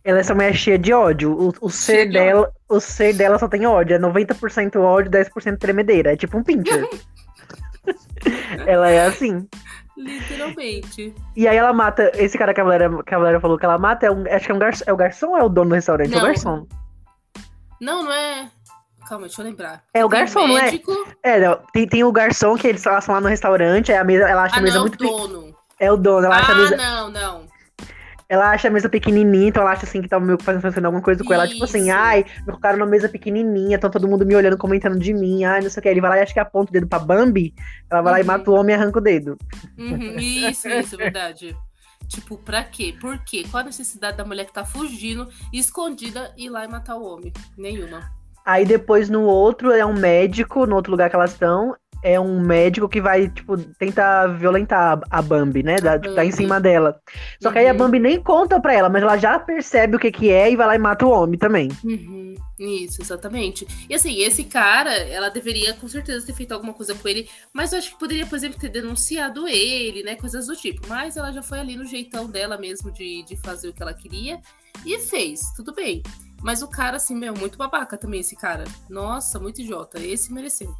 Ela 0.04 0.19
essa 0.21 0.35
mulher 0.35 0.50
é 0.50 0.54
cheia 0.54 0.78
de 0.78 0.92
ódio. 0.92 1.33
O, 1.33 1.52
o 1.61 1.71
ser 1.71 2.07
de 2.07 2.12
dela, 2.12 2.50
o 2.69 2.80
ser 2.80 3.12
dela 3.14 3.38
só 3.38 3.49
tem 3.49 3.66
ódio. 3.66 3.97
É 3.97 3.99
90% 3.99 4.76
ódio, 4.80 5.11
10% 5.11 5.59
tremedeira. 5.59 6.12
É 6.12 6.16
tipo 6.16 6.37
um 6.38 6.42
pincher. 6.42 6.88
ela 8.66 8.90
é 8.90 9.07
assim. 9.07 9.49
Literalmente. 9.97 11.14
E 11.37 11.47
aí 11.47 11.57
ela 11.57 11.73
mata. 11.73 12.11
Esse 12.14 12.38
cara 12.38 12.54
que 12.54 12.61
a 12.61 12.64
Valéria, 12.64 12.90
que 13.04 13.14
a 13.14 13.19
Valéria 13.19 13.40
falou 13.40 13.59
que 13.59 13.64
ela 13.64 13.78
mata 13.78 14.07
é 14.07 14.11
um. 14.11 14.25
Acho 14.33 14.47
que 14.47 14.52
é 14.52 14.54
um 14.54 14.59
garçom. 14.59 14.85
É 14.87 14.92
o 14.92 14.97
garçom 14.97 15.28
ou 15.30 15.38
é 15.38 15.42
o 15.45 15.49
dono 15.49 15.71
do 15.71 15.75
restaurante? 15.75 16.12
É 16.14 16.16
o 16.16 16.21
Não. 16.21 16.26
garçom. 16.26 16.66
Não, 17.80 18.02
não 18.04 18.12
é. 18.12 18.50
Calma, 19.09 19.26
deixa 19.26 19.42
eu 19.42 19.47
lembrar. 19.47 19.83
É 19.92 20.04
o 20.04 20.09
Tem 20.09 20.19
garçom, 20.21 20.47
não 20.47 20.57
é? 20.59 20.62
médico... 20.66 20.92
É, 21.23 21.40
não, 21.40 21.59
tem, 21.73 21.88
tem 21.88 22.04
o 22.04 22.12
garçom 22.12 22.54
que 22.57 22.69
eles 22.69 22.80
estão 22.87 23.14
lá 23.14 23.21
no 23.21 23.26
restaurante, 23.26 23.90
aí 23.90 23.99
a 23.99 24.04
mesa, 24.04 24.28
ela 24.28 24.45
acha 24.45 24.54
Ah, 24.57 24.59
a 24.59 24.62
mesa 24.62 24.75
não, 24.76 24.83
muito. 24.83 24.99
pe- 24.99 25.04
dono. 25.04 25.57
É 25.80 25.90
o 25.90 25.97
dono, 25.97 26.26
ela 26.26 26.37
acha, 26.37 26.52
a 26.52 26.54
Ah, 26.54 26.59
mesa, 26.59 26.76
não, 26.76 27.11
não. 27.11 27.47
Ela 28.30 28.52
acha 28.52 28.68
a 28.68 28.70
mesa 28.70 28.88
pequenininha, 28.88 29.49
então 29.49 29.60
ela 29.60 29.72
acha 29.72 29.84
assim 29.84 30.00
que 30.00 30.08
tá 30.08 30.20
meio 30.20 30.38
que 30.38 30.44
fazendo, 30.44 30.84
alguma 30.84 31.02
coisa 31.02 31.25
com 31.25 31.34
ela. 31.34 31.49
Tipo 31.49 31.64
assim, 31.64 31.88
Isso. 31.88 31.92
ai, 31.92 32.25
me 32.38 32.44
colocaram 32.44 32.78
numa 32.78 32.88
mesa 32.88 33.08
pequenininha, 33.08 33.76
então 33.76 33.90
todo 33.90 34.06
mundo 34.06 34.25
me 34.25 34.37
olhando, 34.37 34.56
comentando 34.56 35.00
de 35.00 35.12
mim, 35.12 35.42
ai, 35.42 35.60
não 35.60 35.68
sei 35.68 35.80
o 35.80 35.82
que. 35.82 35.88
Ele 35.88 36.00
vai 36.00 36.10
lá 36.10 36.18
e 36.18 36.20
acha 36.20 36.32
que 36.32 36.38
aponta 36.38 36.70
o 36.70 36.72
dedo 36.72 36.87
pra 36.87 37.00
Bambi, 37.00 37.52
ela 37.90 38.00
vai 38.02 38.12
lá 38.12 38.18
e 38.20 38.22
Uhum. 38.22 38.26
mata 38.28 38.49
o 38.49 38.54
homem 38.54 38.76
e 38.76 38.78
arranca 38.78 39.00
o 39.00 39.02
dedo. 39.02 39.37
Uhum, 39.76 40.16
isso, 40.16 40.68
isso, 40.68 40.96
verdade. 40.96 41.56
Tipo, 42.06 42.37
pra 42.38 42.62
quê? 42.62 42.94
Por 43.00 43.18
quê? 43.25 43.44
Qual 43.50 43.62
a 43.62 43.66
necessidade 43.66 44.16
da 44.16 44.25
mulher 44.25 44.44
que 44.44 44.52
tá 44.52 44.64
fugindo, 44.64 45.28
escondida, 45.52 46.32
ir 46.37 46.50
lá 46.50 46.64
e 46.64 46.68
matar 46.68 46.94
o 46.94 47.02
homem? 47.04 47.32
Nenhuma. 47.58 48.12
Aí 48.44 48.64
depois 48.64 49.10
no 49.10 49.22
outro 49.25 49.72
é 49.72 49.84
um 49.84 49.92
médico, 49.92 50.66
no 50.66 50.76
outro 50.76 50.92
lugar 50.92 51.10
que 51.10 51.16
elas 51.16 51.32
estão. 51.32 51.75
É 52.02 52.19
um 52.19 52.40
médico 52.40 52.88
que 52.88 53.00
vai, 53.00 53.28
tipo, 53.28 53.57
tentar 53.57 54.26
violentar 54.38 55.00
a 55.11 55.23
Bambi, 55.23 55.62
né? 55.62 55.76
Da, 55.76 55.99
tipo, 55.99 56.14
tá 56.14 56.25
em 56.25 56.30
Bambi. 56.30 56.37
cima 56.37 56.61
dela. 56.61 57.00
Só 57.42 57.50
que 57.50 57.59
aí 57.59 57.69
a 57.69 57.73
Uhum. 57.73 57.78
Bambi 57.78 57.99
nem 57.99 58.23
conta 58.23 58.61
pra 58.61 58.73
ela, 58.75 58.88
mas 58.88 59.02
ela 59.02 59.16
já 59.16 59.38
percebe 59.38 59.97
o 59.97 59.99
que 59.99 60.11
que 60.11 60.30
é 60.30 60.50
e 60.50 60.57
vai 60.57 60.66
lá 60.66 60.75
e 60.75 60.78
mata 60.78 61.04
o 61.07 61.11
homem 61.11 61.38
também. 61.38 61.69
Uhum, 61.85 62.35
Isso, 62.59 63.00
exatamente. 63.00 63.66
E 63.88 63.95
assim, 63.95 64.19
esse 64.21 64.45
cara, 64.45 64.92
ela 64.92 65.30
deveria 65.30 65.73
com 65.75 65.88
certeza 65.88 66.26
ter 66.26 66.35
feito 66.35 66.52
alguma 66.52 66.73
coisa 66.75 66.95
com 66.95 67.09
ele, 67.09 67.28
mas 67.52 67.73
eu 67.73 67.78
acho 67.78 67.90
que 67.92 67.99
poderia, 67.99 68.26
por 68.26 68.37
exemplo, 68.37 68.59
ter 68.59 68.69
denunciado 68.69 69.47
ele, 69.49 70.02
né? 70.02 70.14
Coisas 70.16 70.47
do 70.47 70.54
tipo. 70.57 70.87
Mas 70.88 71.16
ela 71.16 71.33
já 71.33 71.42
foi 71.42 71.59
ali 71.61 71.76
no 71.76 71.85
jeitão 71.87 72.28
dela 72.28 72.59
mesmo 72.59 72.90
de, 72.92 73.23
de 73.25 73.37
fazer 73.37 73.69
o 73.69 73.73
que 73.73 73.83
ela 73.83 73.95
queria 73.95 74.40
e 74.85 74.99
fez, 74.99 75.40
tudo 75.57 75.75
bem. 75.75 76.02
Mas 76.42 76.62
o 76.62 76.69
cara, 76.69 76.97
assim, 76.97 77.14
meu, 77.14 77.35
muito 77.35 77.59
babaca 77.59 77.97
também, 77.99 78.21
esse 78.21 78.35
cara. 78.37 78.64
Nossa, 78.88 79.38
muito 79.38 79.61
idiota. 79.61 79.99
Esse 79.99 80.33
mereceu. 80.33 80.75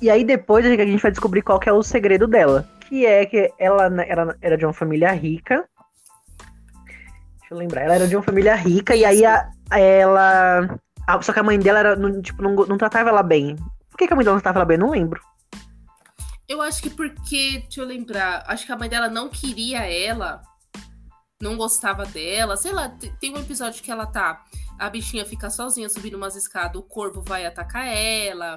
E 0.00 0.08
aí 0.08 0.24
depois 0.24 0.64
a 0.64 0.68
gente 0.70 1.02
vai 1.02 1.10
descobrir 1.10 1.42
qual 1.42 1.60
é 1.64 1.72
o 1.72 1.82
segredo 1.82 2.26
dela. 2.26 2.66
Que 2.88 3.04
é 3.06 3.26
que 3.26 3.52
ela 3.58 3.84
era, 4.02 4.36
era 4.40 4.56
de 4.56 4.64
uma 4.64 4.72
família 4.72 5.12
rica. 5.12 5.64
Deixa 7.38 7.52
eu 7.54 7.58
lembrar. 7.58 7.82
Ela 7.82 7.94
era 7.96 8.08
de 8.08 8.16
uma 8.16 8.22
família 8.22 8.54
rica 8.54 8.94
e 8.96 9.04
aí 9.04 9.24
a, 9.24 9.48
ela. 9.70 10.80
a- 11.06 11.22
só 11.22 11.32
que 11.32 11.38
a 11.40 11.42
mãe 11.42 11.58
dela 11.58 11.78
era, 11.80 11.96
não, 11.96 12.20
tipo, 12.22 12.42
não, 12.42 12.54
não 12.54 12.78
tratava 12.78 13.10
ela 13.10 13.22
bem. 13.22 13.56
Por 13.90 13.98
que, 13.98 14.06
que 14.06 14.12
a 14.12 14.16
mãe 14.16 14.24
dela 14.24 14.36
não 14.36 14.40
tratava 14.42 14.60
ela 14.60 14.66
bem? 14.66 14.78
Não 14.78 14.90
lembro. 14.90 15.20
Eu 16.48 16.60
acho 16.62 16.82
que 16.82 16.90
porque, 16.90 17.60
deixa 17.60 17.80
eu 17.80 17.86
lembrar, 17.86 18.42
acho 18.48 18.66
que 18.66 18.72
a 18.72 18.76
mãe 18.76 18.88
dela 18.88 19.08
não 19.08 19.28
queria 19.28 19.80
ela, 19.88 20.42
não 21.40 21.56
gostava 21.56 22.04
dela, 22.04 22.56
sei 22.56 22.72
lá, 22.72 22.88
te- 22.88 23.10
tem 23.18 23.34
um 23.34 23.40
episódio 23.40 23.82
que 23.82 23.90
ela 23.90 24.06
tá, 24.06 24.44
a 24.78 24.90
bichinha 24.90 25.24
fica 25.24 25.48
sozinha 25.48 25.88
subindo 25.88 26.16
umas 26.16 26.36
escadas, 26.36 26.76
o 26.80 26.84
corvo 26.84 27.22
vai 27.22 27.46
atacar 27.46 27.86
ela, 27.86 28.54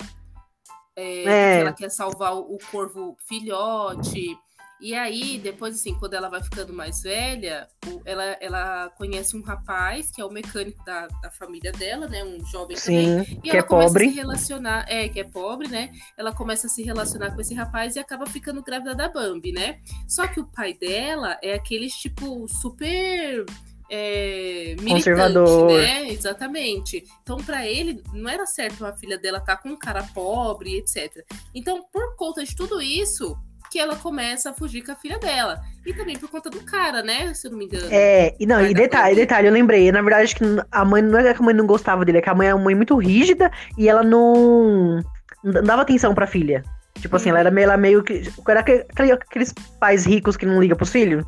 é, 0.95 1.23
É. 1.23 1.59
ela 1.61 1.71
quer 1.73 1.89
salvar 1.89 2.35
o 2.35 2.57
corvo 2.69 3.15
filhote. 3.27 4.37
E 4.83 4.93
aí, 4.93 5.39
depois, 5.39 5.75
assim, 5.75 5.93
quando 5.95 6.13
ela 6.13 6.27
vai 6.27 6.43
ficando 6.43 6.73
mais 6.73 7.01
velha, 7.03 7.69
ela, 8.03 8.23
ela 8.41 8.89
conhece 8.97 9.37
um 9.37 9.41
rapaz 9.41 10.11
que 10.11 10.19
é 10.19 10.25
o 10.25 10.29
mecânico 10.29 10.83
da, 10.83 11.07
da 11.07 11.31
família 11.31 11.71
dela, 11.71 12.05
né? 12.05 12.21
Um 12.21 12.45
jovem 12.47 12.75
também. 12.75 13.23
Sim, 13.23 13.39
E 13.41 13.49
que 13.49 13.51
é 13.51 13.59
ela 13.59 13.63
começa 13.63 13.87
a 13.87 13.93
pobre. 13.93 14.09
se 14.09 14.15
relacionar, 14.15 14.85
é, 14.89 15.07
que 15.07 15.21
é 15.21 15.23
pobre, 15.23 15.69
né? 15.69 15.89
Ela 16.17 16.33
começa 16.33 16.67
a 16.67 16.69
se 16.69 16.83
relacionar 16.83 17.31
com 17.33 17.39
esse 17.39 17.53
rapaz 17.53 17.95
e 17.95 17.99
acaba 17.99 18.25
ficando 18.25 18.61
grávida 18.61 18.93
da 18.93 19.07
Bambi, 19.07 19.53
né? 19.53 19.79
Só 20.05 20.27
que 20.27 20.41
o 20.41 20.45
pai 20.45 20.73
dela 20.73 21.37
é 21.41 21.53
aqueles, 21.53 21.93
tipo, 21.93 22.45
super. 22.49 23.45
É, 23.89 24.75
Conservador. 24.85 25.71
né? 25.71 26.09
Exatamente. 26.09 27.05
Então, 27.21 27.37
pra 27.37 27.65
ele, 27.65 28.03
não 28.11 28.29
era 28.29 28.45
certo 28.45 28.85
a 28.85 28.91
filha 28.91 29.17
dela 29.17 29.37
estar 29.37 29.55
com 29.57 29.69
um 29.69 29.77
cara 29.77 30.03
pobre, 30.13 30.75
etc. 30.77 31.25
Então, 31.55 31.85
por 31.89 32.17
conta 32.17 32.43
de 32.43 32.53
tudo 32.53 32.81
isso, 32.81 33.37
que 33.73 33.79
ela 33.79 33.95
começa 33.95 34.51
a 34.51 34.53
fugir 34.53 34.83
com 34.83 34.91
a 34.91 34.95
filha 34.95 35.17
dela. 35.17 35.59
E 35.83 35.91
também 35.95 36.15
por 36.15 36.29
conta 36.29 36.47
do 36.47 36.59
cara, 36.63 37.01
né? 37.01 37.33
Se 37.33 37.47
eu 37.47 37.51
não 37.51 37.57
me 37.57 37.65
engano. 37.65 37.87
É, 37.89 38.35
e 38.39 38.45
não, 38.45 38.61
e 38.63 38.71
detalhe, 38.71 39.15
detalhe, 39.15 39.47
eu 39.47 39.51
lembrei. 39.51 39.91
Na 39.91 39.99
verdade, 39.99 40.25
acho 40.25 40.35
que 40.35 40.43
a 40.71 40.85
mãe 40.85 41.01
não 41.01 41.17
é 41.17 41.33
que 41.33 41.41
a 41.41 41.43
mãe 41.43 41.55
não 41.55 41.65
gostava 41.65 42.05
dele, 42.05 42.19
é 42.19 42.21
que 42.21 42.29
a 42.29 42.35
mãe 42.35 42.49
é 42.49 42.53
uma 42.53 42.65
mãe 42.65 42.75
muito 42.75 42.95
rígida 42.95 43.51
e 43.75 43.89
ela 43.89 44.03
não, 44.03 44.99
não 45.43 45.63
dava 45.63 45.81
atenção 45.81 46.13
pra 46.13 46.27
filha. 46.27 46.61
Tipo 46.99 47.15
assim, 47.15 47.29
ela 47.31 47.39
era 47.39 47.49
meio, 47.49 47.63
ela 47.65 47.75
meio 47.75 48.03
que. 48.03 48.21
Era 48.47 48.59
aquele- 48.59 48.85
aqueles 49.13 49.51
pais 49.79 50.05
ricos 50.05 50.37
que 50.37 50.45
não 50.45 50.61
ligam 50.61 50.77
pros 50.77 50.91
filhos. 50.91 51.25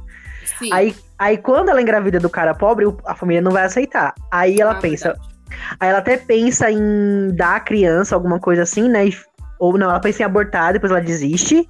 Sim. 0.59 0.69
Aí, 0.71 0.95
aí 1.17 1.39
quando 1.39 1.69
ela 1.69 1.81
engravida 1.81 2.19
do 2.19 2.29
cara 2.29 2.53
pobre, 2.53 2.85
a 3.07 3.15
família 3.15 3.41
não 3.41 3.51
vai 3.51 3.63
aceitar. 3.65 4.13
Aí 4.31 4.61
ela 4.61 4.73
Ah, 4.73 4.75
pensa, 4.75 5.09
verdade. 5.13 5.35
aí 5.79 5.89
ela 5.89 5.97
até 5.97 6.15
pensa 6.15 6.69
em 6.69 7.35
dar 7.35 7.55
a 7.55 7.59
criança, 7.59 8.13
alguma 8.13 8.39
coisa 8.39 8.61
assim, 8.61 8.87
né? 8.87 9.07
e- 9.07 9.17
ou 9.57 9.77
não, 9.77 9.89
ela 9.89 9.99
pensa 9.99 10.21
em 10.21 10.25
abortar, 10.25 10.73
depois 10.73 10.91
ela 10.91 11.01
desiste. 11.01 11.67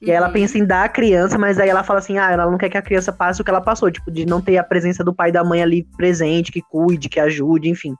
E 0.00 0.10
aí 0.10 0.16
ela 0.16 0.28
Uhum. 0.28 0.32
pensa 0.32 0.58
em 0.58 0.64
dar 0.64 0.84
a 0.84 0.88
criança, 0.88 1.36
mas 1.36 1.58
aí 1.58 1.68
ela 1.68 1.82
fala 1.82 1.98
assim: 1.98 2.18
ah, 2.18 2.30
ela 2.30 2.50
não 2.50 2.56
quer 2.56 2.68
que 2.68 2.78
a 2.78 2.82
criança 2.82 3.12
passe 3.12 3.40
o 3.40 3.44
que 3.44 3.50
ela 3.50 3.60
passou, 3.60 3.90
tipo, 3.90 4.10
de 4.10 4.24
não 4.24 4.40
ter 4.40 4.56
a 4.56 4.62
presença 4.62 5.02
do 5.02 5.14
pai 5.14 5.30
e 5.30 5.32
da 5.32 5.42
mãe 5.42 5.62
ali 5.62 5.84
presente, 5.96 6.52
que 6.52 6.62
cuide, 6.62 7.08
que 7.08 7.18
ajude, 7.18 7.68
enfim. 7.68 7.94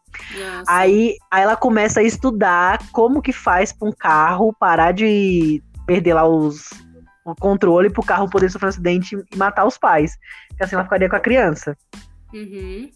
Aí, 0.68 1.16
aí 1.30 1.42
ela 1.42 1.56
começa 1.56 2.00
a 2.00 2.02
estudar 2.04 2.78
como 2.92 3.20
que 3.20 3.32
faz 3.32 3.72
pra 3.72 3.88
um 3.88 3.92
carro 3.92 4.54
parar 4.58 4.92
de 4.92 5.62
perder 5.86 6.14
lá 6.14 6.26
os, 6.26 6.70
o 7.24 7.34
controle 7.34 7.90
pro 7.90 8.02
carro 8.04 8.30
poder 8.30 8.50
sofrer 8.50 8.66
um 8.66 8.70
acidente 8.70 9.16
e 9.32 9.36
matar 9.36 9.66
os 9.66 9.76
pais. 9.76 10.16
Porque 10.48 10.64
assim 10.64 10.76
ela 10.76 10.84
ficaria 10.84 11.08
com 11.08 11.16
a 11.16 11.20
criança. 11.20 11.76
Uhum. 12.32 12.90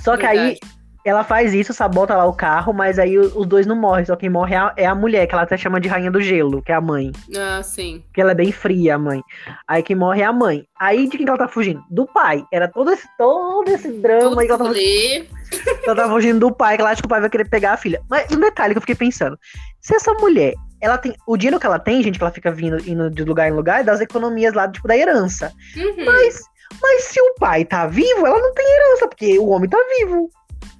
Só 0.00 0.16
que 0.16 0.26
aí 0.26 0.38
Verdade. 0.38 0.75
Ela 1.08 1.22
faz 1.22 1.54
isso, 1.54 1.72
sabota 1.72 2.16
lá 2.16 2.26
o 2.26 2.32
carro, 2.32 2.72
mas 2.72 2.98
aí 2.98 3.16
os 3.16 3.46
dois 3.46 3.64
não 3.64 3.76
morrem. 3.76 4.04
Só 4.04 4.16
quem 4.16 4.28
morre 4.28 4.56
é 4.56 4.58
a, 4.58 4.74
é 4.76 4.86
a 4.86 4.94
mulher, 4.94 5.24
que 5.28 5.34
ela 5.34 5.44
até 5.44 5.56
chama 5.56 5.80
de 5.80 5.88
rainha 5.88 6.10
do 6.10 6.20
gelo, 6.20 6.60
que 6.60 6.72
é 6.72 6.74
a 6.74 6.80
mãe. 6.80 7.12
Ah, 7.36 7.62
sim. 7.62 8.02
Porque 8.06 8.20
ela 8.20 8.32
é 8.32 8.34
bem 8.34 8.50
fria, 8.50 8.96
a 8.96 8.98
mãe. 8.98 9.22
Aí 9.68 9.84
quem 9.84 9.94
morre 9.94 10.22
é 10.22 10.24
a 10.24 10.32
mãe. 10.32 10.64
Aí 10.76 11.04
de 11.08 11.16
quem 11.16 11.24
que 11.24 11.28
ela 11.30 11.38
tá 11.38 11.46
fugindo? 11.46 11.80
Do 11.88 12.06
pai. 12.06 12.44
Era 12.52 12.66
todo 12.66 12.90
esse, 12.90 13.06
todo 13.16 13.68
esse 13.68 13.88
drama 13.92 14.30
Todo 14.30 14.40
aí 14.40 14.46
que 14.46 14.52
ela 14.52 14.58
tava, 14.58 14.70
rolê. 14.70 15.26
ela 15.86 15.96
tava 15.96 16.12
fugindo 16.12 16.40
do 16.40 16.52
pai, 16.52 16.74
que 16.74 16.82
ela 16.82 16.90
acha 16.90 17.00
que 17.00 17.06
o 17.06 17.08
pai 17.08 17.20
vai 17.20 17.30
querer 17.30 17.48
pegar 17.48 17.74
a 17.74 17.76
filha. 17.76 18.02
Mas 18.10 18.28
um 18.32 18.40
detalhe 18.40 18.74
que 18.74 18.78
eu 18.78 18.82
fiquei 18.82 18.96
pensando: 18.96 19.38
se 19.80 19.94
essa 19.94 20.12
mulher, 20.14 20.54
ela 20.80 20.98
tem. 20.98 21.14
O 21.24 21.36
dinheiro 21.36 21.60
que 21.60 21.66
ela 21.66 21.78
tem, 21.78 22.02
gente, 22.02 22.18
que 22.18 22.24
ela 22.24 22.32
fica 22.32 22.50
vindo 22.50 22.78
indo 22.84 23.08
de 23.10 23.22
lugar 23.22 23.48
em 23.48 23.52
lugar, 23.52 23.80
é 23.80 23.84
das 23.84 24.00
economias 24.00 24.54
lá, 24.54 24.68
tipo, 24.68 24.88
da 24.88 24.96
herança. 24.96 25.52
Uhum. 25.76 26.04
Mas, 26.04 26.40
mas 26.82 27.04
se 27.04 27.20
o 27.20 27.34
pai 27.38 27.64
tá 27.64 27.86
vivo, 27.86 28.26
ela 28.26 28.40
não 28.40 28.52
tem 28.52 28.66
herança, 28.66 29.06
porque 29.06 29.38
o 29.38 29.46
homem 29.50 29.70
tá 29.70 29.78
vivo. 30.00 30.28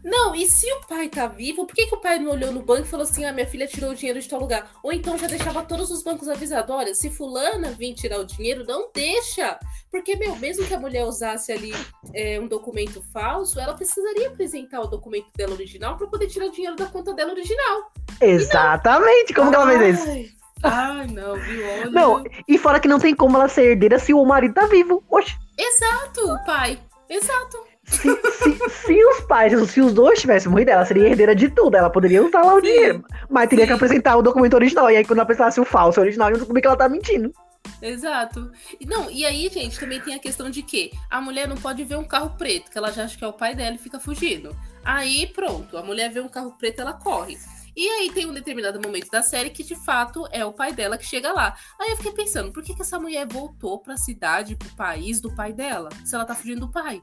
Não, 0.07 0.37
e 0.37 0.47
se 0.47 0.73
o 0.73 0.87
pai 0.87 1.09
tá 1.09 1.27
vivo, 1.27 1.67
por 1.67 1.75
que, 1.75 1.85
que 1.85 1.95
o 1.97 2.01
pai 2.01 2.21
não 2.21 2.31
olhou 2.31 2.53
no 2.53 2.63
banco 2.63 2.83
e 2.83 2.89
falou 2.89 3.03
assim: 3.03 3.25
ah, 3.25 3.33
minha 3.33 3.47
filha 3.47 3.67
tirou 3.67 3.91
o 3.91 3.95
dinheiro 3.95 4.21
de 4.21 4.29
tal 4.29 4.39
lugar? 4.39 4.71
Ou 4.81 4.93
então 4.93 5.19
já 5.19 5.27
deixava 5.27 5.65
todos 5.65 5.91
os 5.91 6.01
bancos 6.01 6.29
avisados: 6.29 6.73
olha, 6.73 6.95
se 6.95 7.11
fulana 7.11 7.73
vir 7.73 7.93
tirar 7.93 8.21
o 8.21 8.25
dinheiro, 8.25 8.65
não 8.65 8.89
deixa. 8.95 9.59
Porque, 9.91 10.15
meu, 10.15 10.37
mesmo 10.37 10.65
que 10.65 10.73
a 10.73 10.79
mulher 10.79 11.05
usasse 11.05 11.51
ali 11.51 11.73
é, 12.15 12.39
um 12.39 12.47
documento 12.47 13.03
falso, 13.13 13.59
ela 13.59 13.75
precisaria 13.75 14.29
apresentar 14.29 14.81
o 14.81 14.87
documento 14.87 15.27
dela 15.37 15.55
original 15.55 15.97
para 15.97 16.07
poder 16.07 16.29
tirar 16.29 16.47
o 16.47 16.53
dinheiro 16.53 16.77
da 16.77 16.87
conta 16.87 17.13
dela 17.13 17.33
original. 17.33 17.91
Exatamente. 18.21 19.35
Como 19.35 19.51
que 19.51 19.57
ela 19.57 19.67
fez 19.67 19.99
isso? 19.99 20.37
Ai, 20.63 21.09
não, 21.09 21.35
viu? 21.35 21.67
Olha. 21.67 21.91
Não, 21.91 22.25
e 22.47 22.57
fora 22.57 22.79
que 22.79 22.87
não 22.87 23.01
tem 23.01 23.15
como 23.15 23.37
ela 23.37 23.49
ser 23.49 23.73
herdeira 23.73 23.99
se 23.99 24.15
o 24.15 24.25
marido 24.25 24.55
tá 24.55 24.67
vivo. 24.67 25.03
Oxe, 25.11 25.37
Exato, 25.59 26.45
pai. 26.47 26.79
Exato. 27.09 27.76
Se, 27.87 28.09
se, 28.33 28.71
se 28.71 29.05
os 29.05 29.21
pais, 29.23 29.71
se 29.71 29.81
os 29.81 29.95
dois 29.95 30.21
tivessem 30.21 30.51
morrido, 30.51 30.71
ela 30.71 30.85
seria 30.85 31.09
herdeira 31.09 31.35
de 31.35 31.49
tudo. 31.49 31.77
Ela 31.77 31.89
poderia 31.89 32.25
usar 32.25 32.43
lá 32.43 32.55
o 32.55 32.61
Sim. 32.61 32.67
dinheiro. 32.67 33.05
Mas 33.31 33.49
teria 33.49 33.65
Sim. 33.65 33.69
que 33.69 33.75
apresentar 33.75 34.17
o 34.17 34.23
documento 34.23 34.55
original. 34.55 34.91
E 34.91 34.97
aí, 34.97 35.05
quando 35.05 35.19
ela 35.19 35.23
apresentasse 35.23 35.61
o 35.61 35.65
falso 35.65 36.01
original, 36.01 36.31
eu 36.31 36.37
descobri 36.37 36.61
que 36.61 36.67
ela 36.67 36.77
tá 36.77 36.89
mentindo. 36.89 37.33
Exato. 37.81 38.51
Não, 38.87 39.11
e 39.11 39.25
aí, 39.25 39.49
gente, 39.49 39.79
também 39.79 40.01
tem 40.01 40.15
a 40.15 40.19
questão 40.19 40.51
de 40.51 40.63
que 40.63 40.91
a 41.11 41.21
mulher 41.21 41.49
não 41.49 41.57
pode 41.57 41.83
ver 41.85 41.97
um 41.97 42.05
carro 42.05 42.31
preto, 42.37 42.71
que 42.71 42.79
ela 42.79 42.93
já 42.93 43.05
acha 43.05 43.17
que 43.17 43.25
é 43.25 43.29
o 43.29 43.33
pai 43.33 43.55
dela 43.55 43.77
e 43.77 43.79
fica 43.79 43.99
fugindo. 44.01 44.57
Aí, 44.85 45.27
pronto, 45.29 45.77
a 45.77 45.83
mulher 45.83 46.11
vê 46.11 46.21
um 46.21 46.29
carro 46.29 46.53
preto, 46.59 46.81
ela 46.81 46.93
corre. 46.93 47.37
E 47.77 47.89
aí 47.89 48.11
tem 48.11 48.25
um 48.25 48.33
determinado 48.33 48.81
momento 48.81 49.11
da 49.11 49.21
série 49.21 49.51
que 49.51 49.63
de 49.63 49.77
fato 49.77 50.27
é 50.31 50.43
o 50.45 50.53
pai 50.53 50.73
dela 50.73 50.97
que 50.97 51.05
chega 51.05 51.31
lá. 51.31 51.55
Aí 51.79 51.91
eu 51.91 51.97
fiquei 51.97 52.13
pensando, 52.13 52.51
por 52.51 52.63
que, 52.63 52.75
que 52.75 52.81
essa 52.81 52.99
mulher 52.99 53.27
voltou 53.27 53.79
pra 53.81 53.99
cidade, 53.99 54.57
pro 54.57 54.71
país 54.71 55.21
do 55.21 55.35
pai 55.35 55.53
dela? 55.53 55.91
Se 56.03 56.15
ela 56.15 56.25
tá 56.25 56.35
fugindo 56.35 56.61
do 56.61 56.73
pai. 56.73 57.03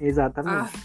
Exatamente. 0.00 0.76
Ah, 0.76 0.80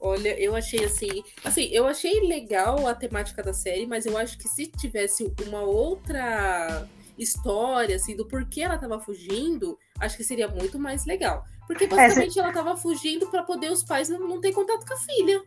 olha, 0.00 0.38
eu 0.40 0.54
achei 0.56 0.84
assim. 0.84 1.22
Assim, 1.44 1.64
eu 1.72 1.86
achei 1.86 2.26
legal 2.26 2.86
a 2.86 2.94
temática 2.94 3.42
da 3.42 3.52
série, 3.52 3.86
mas 3.86 4.06
eu 4.06 4.16
acho 4.16 4.38
que 4.38 4.48
se 4.48 4.66
tivesse 4.66 5.32
uma 5.46 5.60
outra 5.60 6.88
história, 7.18 7.96
assim, 7.96 8.16
do 8.16 8.26
porquê 8.26 8.62
ela 8.62 8.78
tava 8.78 8.98
fugindo, 8.98 9.78
acho 9.98 10.16
que 10.16 10.24
seria 10.24 10.48
muito 10.48 10.78
mais 10.78 11.04
legal. 11.04 11.44
Porque 11.66 11.86
basicamente 11.86 12.38
ela 12.38 12.52
tava 12.52 12.76
fugindo 12.76 13.26
pra 13.28 13.42
poder 13.42 13.70
os 13.70 13.84
pais 13.84 14.08
não, 14.08 14.18
não 14.20 14.40
ter 14.40 14.52
contato 14.52 14.84
com 14.86 14.94
a 14.94 14.96
filha. 14.96 15.42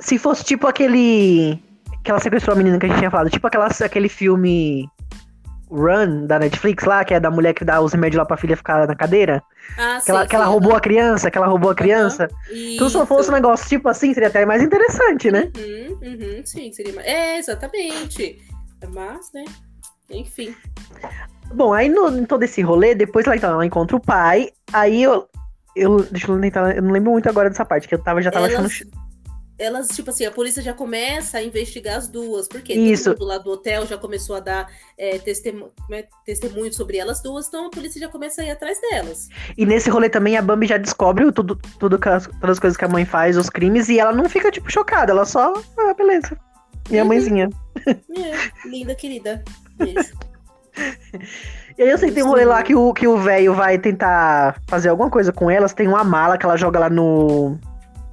Se 0.00 0.18
fosse 0.18 0.44
tipo 0.44 0.66
aquele. 0.66 1.62
Que 2.02 2.10
ela 2.10 2.20
sequestrou 2.20 2.54
a 2.54 2.58
menina 2.58 2.78
que 2.78 2.86
a 2.86 2.88
gente 2.88 2.98
tinha 2.98 3.10
falado. 3.10 3.30
Tipo 3.30 3.46
aquela, 3.46 3.66
aquele 3.66 4.08
filme 4.08 4.88
Run 5.70 6.26
da 6.26 6.38
Netflix 6.38 6.84
lá, 6.84 7.04
que 7.04 7.14
é 7.14 7.20
da 7.20 7.30
mulher 7.30 7.54
que 7.54 7.64
dá 7.64 7.80
os 7.80 7.92
remédios 7.92 8.18
lá 8.18 8.24
pra 8.24 8.36
filha 8.36 8.56
ficar 8.56 8.86
na 8.86 8.94
cadeira. 8.94 9.42
Ah, 9.76 10.00
Que 10.04 10.10
ela, 10.10 10.26
que 10.26 10.34
ela 10.34 10.46
roubou 10.46 10.74
a 10.74 10.80
criança, 10.80 11.30
que 11.30 11.36
ela 11.38 11.46
roubou 11.46 11.70
a 11.70 11.74
criança. 11.74 12.28
Então, 12.50 12.88
se 12.88 12.96
não 12.96 13.06
fosse 13.06 13.30
um 13.30 13.34
negócio 13.34 13.68
tipo 13.68 13.88
assim, 13.88 14.14
seria 14.14 14.28
até 14.28 14.44
mais 14.46 14.62
interessante, 14.62 15.30
né? 15.30 15.50
Uhum, 15.56 15.98
uhum, 16.02 16.42
sim, 16.44 16.72
seria 16.72 16.94
mais. 16.94 17.06
É, 17.06 17.38
exatamente. 17.38 18.38
Mas, 18.92 19.30
né? 19.32 19.44
Enfim. 20.10 20.54
Bom, 21.52 21.72
aí 21.72 21.88
no, 21.88 22.08
em 22.18 22.24
todo 22.24 22.42
esse 22.42 22.62
rolê, 22.62 22.94
depois 22.94 23.26
ela, 23.26 23.36
então, 23.36 23.52
ela 23.52 23.66
encontra 23.66 23.96
o 23.96 24.00
pai. 24.00 24.50
Aí 24.72 25.02
eu. 25.02 25.28
eu 25.74 26.02
deixa 26.10 26.30
eu 26.30 26.40
tentar. 26.40 26.76
Eu 26.76 26.82
não 26.82 26.92
lembro 26.92 27.12
muito 27.12 27.28
agora 27.28 27.48
dessa 27.50 27.64
parte, 27.64 27.88
que 27.88 27.94
eu 27.94 27.98
tava, 27.98 28.22
já 28.22 28.30
tava 28.30 28.46
elas, 28.50 28.66
achando. 28.66 29.07
Elas, 29.58 29.88
tipo 29.88 30.10
assim, 30.10 30.24
a 30.24 30.30
polícia 30.30 30.62
já 30.62 30.72
começa 30.72 31.38
a 31.38 31.42
investigar 31.42 31.96
as 31.96 32.06
duas, 32.08 32.46
porque 32.46 32.72
Isso. 32.74 33.10
mundo 33.10 33.24
lá 33.24 33.38
do 33.38 33.50
hotel 33.50 33.86
já 33.86 33.98
começou 33.98 34.36
a 34.36 34.40
dar 34.40 34.70
é, 34.96 35.18
testemu 35.18 35.72
como 35.82 35.94
é? 35.98 36.06
testemunho 36.24 36.72
sobre 36.72 36.96
elas 36.98 37.20
duas, 37.20 37.48
então 37.48 37.66
a 37.66 37.70
polícia 37.70 38.00
já 38.00 38.08
começa 38.08 38.40
a 38.40 38.44
ir 38.44 38.50
atrás 38.50 38.80
delas. 38.80 39.28
E 39.56 39.66
nesse 39.66 39.90
rolê 39.90 40.08
também 40.08 40.36
a 40.36 40.42
Bambi 40.42 40.66
já 40.66 40.76
descobre 40.76 41.30
tudo, 41.32 41.56
tudo 41.78 41.98
que 41.98 42.08
as- 42.08 42.26
todas 42.40 42.50
as 42.56 42.58
coisas 42.58 42.76
que 42.76 42.84
a 42.84 42.88
mãe 42.88 43.04
faz, 43.04 43.36
os 43.36 43.50
crimes, 43.50 43.88
e 43.88 43.98
ela 43.98 44.12
não 44.12 44.28
fica, 44.28 44.50
tipo, 44.50 44.70
chocada, 44.70 45.10
ela 45.12 45.24
só. 45.24 45.52
Ah, 45.78 45.94
beleza. 45.94 46.38
Minha 46.88 47.02
Uhum. 47.02 47.08
mãezinha. 47.08 47.50
É, 47.86 48.68
linda, 48.68 48.94
querida. 48.94 49.42
Beijo. 49.76 50.14
E 51.76 51.82
aí 51.82 51.90
eu 51.90 51.98
sei 51.98 52.08
que 52.08 52.14
tem 52.14 52.24
um 52.24 52.28
rolê 52.28 52.44
lá 52.44 52.62
que 52.62 52.74
o 52.74 52.92
que 52.94 53.06
o 53.06 53.16
velho 53.18 53.52
vai 53.54 53.78
tentar 53.78 54.60
fazer 54.68 54.88
alguma 54.88 55.10
coisa 55.10 55.32
com 55.32 55.50
elas. 55.50 55.72
Tem 55.72 55.86
uma 55.88 56.02
mala 56.04 56.38
que 56.38 56.44
ela 56.46 56.56
joga 56.56 56.78
lá 56.78 56.88
no, 56.90 57.58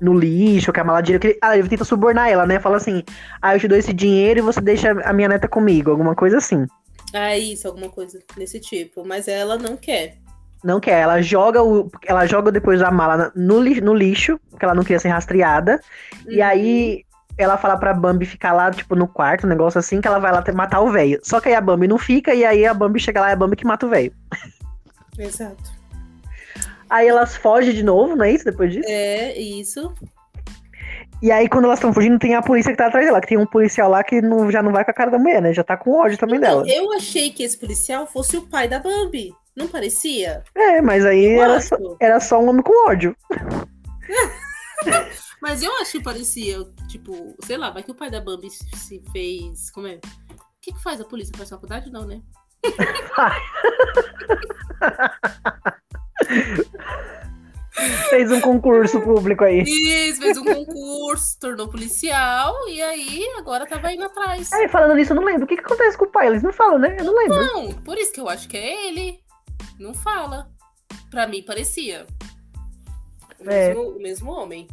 no 0.06 0.18
lixo, 0.18 0.72
que 0.72 0.80
é 0.80 0.84
a 0.84 0.86
mala 0.86 1.02
de 1.02 1.08
dinheiro. 1.08 1.22
Que 1.22 1.28
ele, 1.28 1.38
ah, 1.42 1.58
ele 1.58 1.68
tenta 1.68 1.84
subornar 1.84 2.30
ela, 2.30 2.46
né? 2.46 2.60
Fala 2.60 2.78
assim: 2.78 3.04
ah, 3.42 3.56
eu 3.56 3.60
te 3.60 3.68
dou 3.68 3.78
esse 3.78 3.92
dinheiro 3.92 4.40
e 4.40 4.44
você 4.44 4.62
deixa 4.62 4.92
a 5.04 5.12
minha 5.12 5.28
neta 5.28 5.48
comigo. 5.48 5.92
Alguma 5.92 6.16
coisa 6.16 6.38
assim. 6.38 6.66
Ah, 7.14 7.38
isso, 7.38 7.68
alguma 7.68 7.90
coisa 7.90 8.20
desse 8.38 8.60
tipo. 8.60 9.06
Mas 9.06 9.28
ela 9.28 9.58
não 9.58 9.76
quer. 9.76 10.18
Não 10.64 10.80
quer, 10.80 11.02
ela 11.02 11.22
joga 11.22 11.62
o. 11.62 11.90
Ela 12.06 12.26
joga 12.26 12.52
depois 12.52 12.82
a 12.82 12.90
mala 12.90 13.32
no, 13.36 13.60
li- 13.62 13.82
no 13.82 13.94
lixo, 13.94 14.40
porque 14.50 14.66
ela 14.66 14.74
não 14.74 14.84
queria 14.84 15.00
ser 15.00 15.10
rastreada. 15.10 15.80
E 16.28 16.38
Uhum. 16.40 16.44
aí 16.46 17.06
ela 17.38 17.58
fala 17.58 17.78
pra 17.78 17.94
Bambi 17.94 18.26
ficar 18.26 18.54
lá, 18.54 18.72
tipo, 18.72 18.96
no 18.96 19.08
quarto, 19.08 19.46
um 19.46 19.50
negócio 19.50 19.78
assim, 19.78 20.00
que 20.02 20.08
ela 20.08 20.20
vai 20.20 20.32
lá 20.32 20.44
matar 20.54 20.80
o 20.82 20.90
velho. 20.90 21.20
Só 21.22 21.40
que 21.42 21.50
aí 21.50 21.56
a 21.56 21.62
Bambi 21.62 21.88
não 21.88 21.98
fica, 21.98 22.34
e 22.34 22.46
aí 22.46 22.66
a 22.66 22.74
Bambi 22.74 23.00
chega 23.00 23.20
lá 23.22 23.28
e 23.28 23.32
é 23.32 23.34
a 23.34 23.36
Bambi 23.36 23.56
que 23.58 23.66
mata 23.68 23.86
o 23.86 23.90
velho. 23.90 24.12
Exato. 25.20 25.75
Aí 26.90 27.08
elas 27.08 27.36
fogem 27.36 27.74
de 27.74 27.84
novo, 27.84 28.16
não 28.16 28.26
é 28.26 28.32
isso? 28.32 28.46
Depois 28.46 28.72
disso? 28.72 28.88
É, 28.90 29.38
isso. 29.38 29.94
E 31.22 31.32
aí, 31.32 31.48
quando 31.50 31.66
elas 31.66 31.80
estão 31.80 31.94
fugindo, 31.94 32.20
tem 32.20 32.36
a 32.36 32.42
polícia 32.42 32.72
que 32.72 32.78
tá 32.78 32.88
atrás 32.88 33.06
dela, 33.06 33.22
que 33.22 33.28
tem 33.28 33.38
um 33.38 33.46
policial 33.46 33.90
lá 33.90 34.04
que 34.04 34.22
não- 34.22 34.52
já 34.52 34.62
não 34.62 34.72
vai 34.72 34.84
com 34.86 34.92
a 34.92 34.94
cara 34.94 35.10
da 35.10 35.18
mulher, 35.18 35.42
né? 35.42 35.54
Já 35.54 35.64
tá 35.64 35.76
com 35.78 35.92
ódio 35.92 36.18
também 36.18 36.38
Então, 36.38 36.62
dela. 36.64 36.78
eu 36.78 36.92
achei 36.94 37.32
que 37.32 37.44
esse 37.44 37.58
policial 37.58 38.06
fosse 38.06 38.38
o 38.38 38.48
pai 38.48 38.68
da 38.68 38.80
Bambi. 38.80 39.34
Não 39.56 39.68
parecia? 39.68 40.44
É, 40.54 40.82
mas 40.82 41.06
aí 41.06 41.26
era 41.40 41.62
só, 41.62 41.78
era 42.00 42.20
só 42.20 42.40
um 42.42 42.50
homem 42.50 42.62
com 42.62 42.90
ódio. 42.90 43.16
Mas 45.42 45.62
eu 45.62 45.72
achei 45.80 46.00
que 46.00 46.04
parecia, 46.04 46.58
tipo, 46.88 47.36
sei 47.46 47.56
lá, 47.56 47.70
vai 47.70 47.84
que 47.84 47.92
o 47.92 47.96
pai 47.96 48.10
da 48.10 48.20
Bambi 48.20 48.50
se 48.50 49.00
fez. 49.12 49.70
Como 49.70 49.86
é? 49.86 49.96
O 49.96 50.00
que, 50.60 50.74
que 50.74 50.82
faz 50.82 51.00
a 51.00 51.06
polícia? 51.06 51.32
Faz 51.38 51.50
faculdade? 51.52 51.92
Não, 51.92 52.04
né? 52.06 52.20
Fez 58.10 58.32
um 58.32 58.40
concurso 58.42 59.02
público 59.02 59.44
aí. 59.44 59.62
Isso, 59.64 60.22
fez 60.22 60.38
um 60.38 60.44
concurso, 60.44 61.40
tornou 61.40 61.68
policial 61.70 62.54
e 62.70 62.82
aí 62.82 63.24
agora 63.38 63.66
tava 63.66 63.92
indo 63.92 64.04
atrás. 64.04 64.52
Aí, 64.54 64.68
falando 64.68 64.96
nisso, 64.96 65.12
eu 65.14 65.16
não 65.18 65.24
lembro. 65.24 65.44
O 65.46 65.48
que, 65.48 65.56
que 65.58 65.64
acontece 65.66 65.98
com 65.98 66.06
o 66.06 66.12
pai? 66.12 66.28
Eles 66.28 66.44
não 66.44 66.54
falam, 66.54 66.80
né? 66.80 66.96
Eu 67.00 67.06
não 67.06 67.16
lembro. 67.16 67.38
Não, 67.38 67.72
por 67.84 67.98
isso 67.98 68.12
que 68.14 68.20
eu 68.20 68.30
acho 68.30 68.48
que 68.48 68.58
é 68.58 68.88
ele. 68.88 69.20
Não 69.80 69.94
fala. 69.94 70.48
Pra 71.10 71.28
mim 71.28 71.44
parecia. 71.44 72.06
O, 73.40 73.50
É. 73.50 73.68
mesmo, 73.70 73.82
o 73.90 74.02
mesmo 74.02 74.32
homem. 74.32 74.68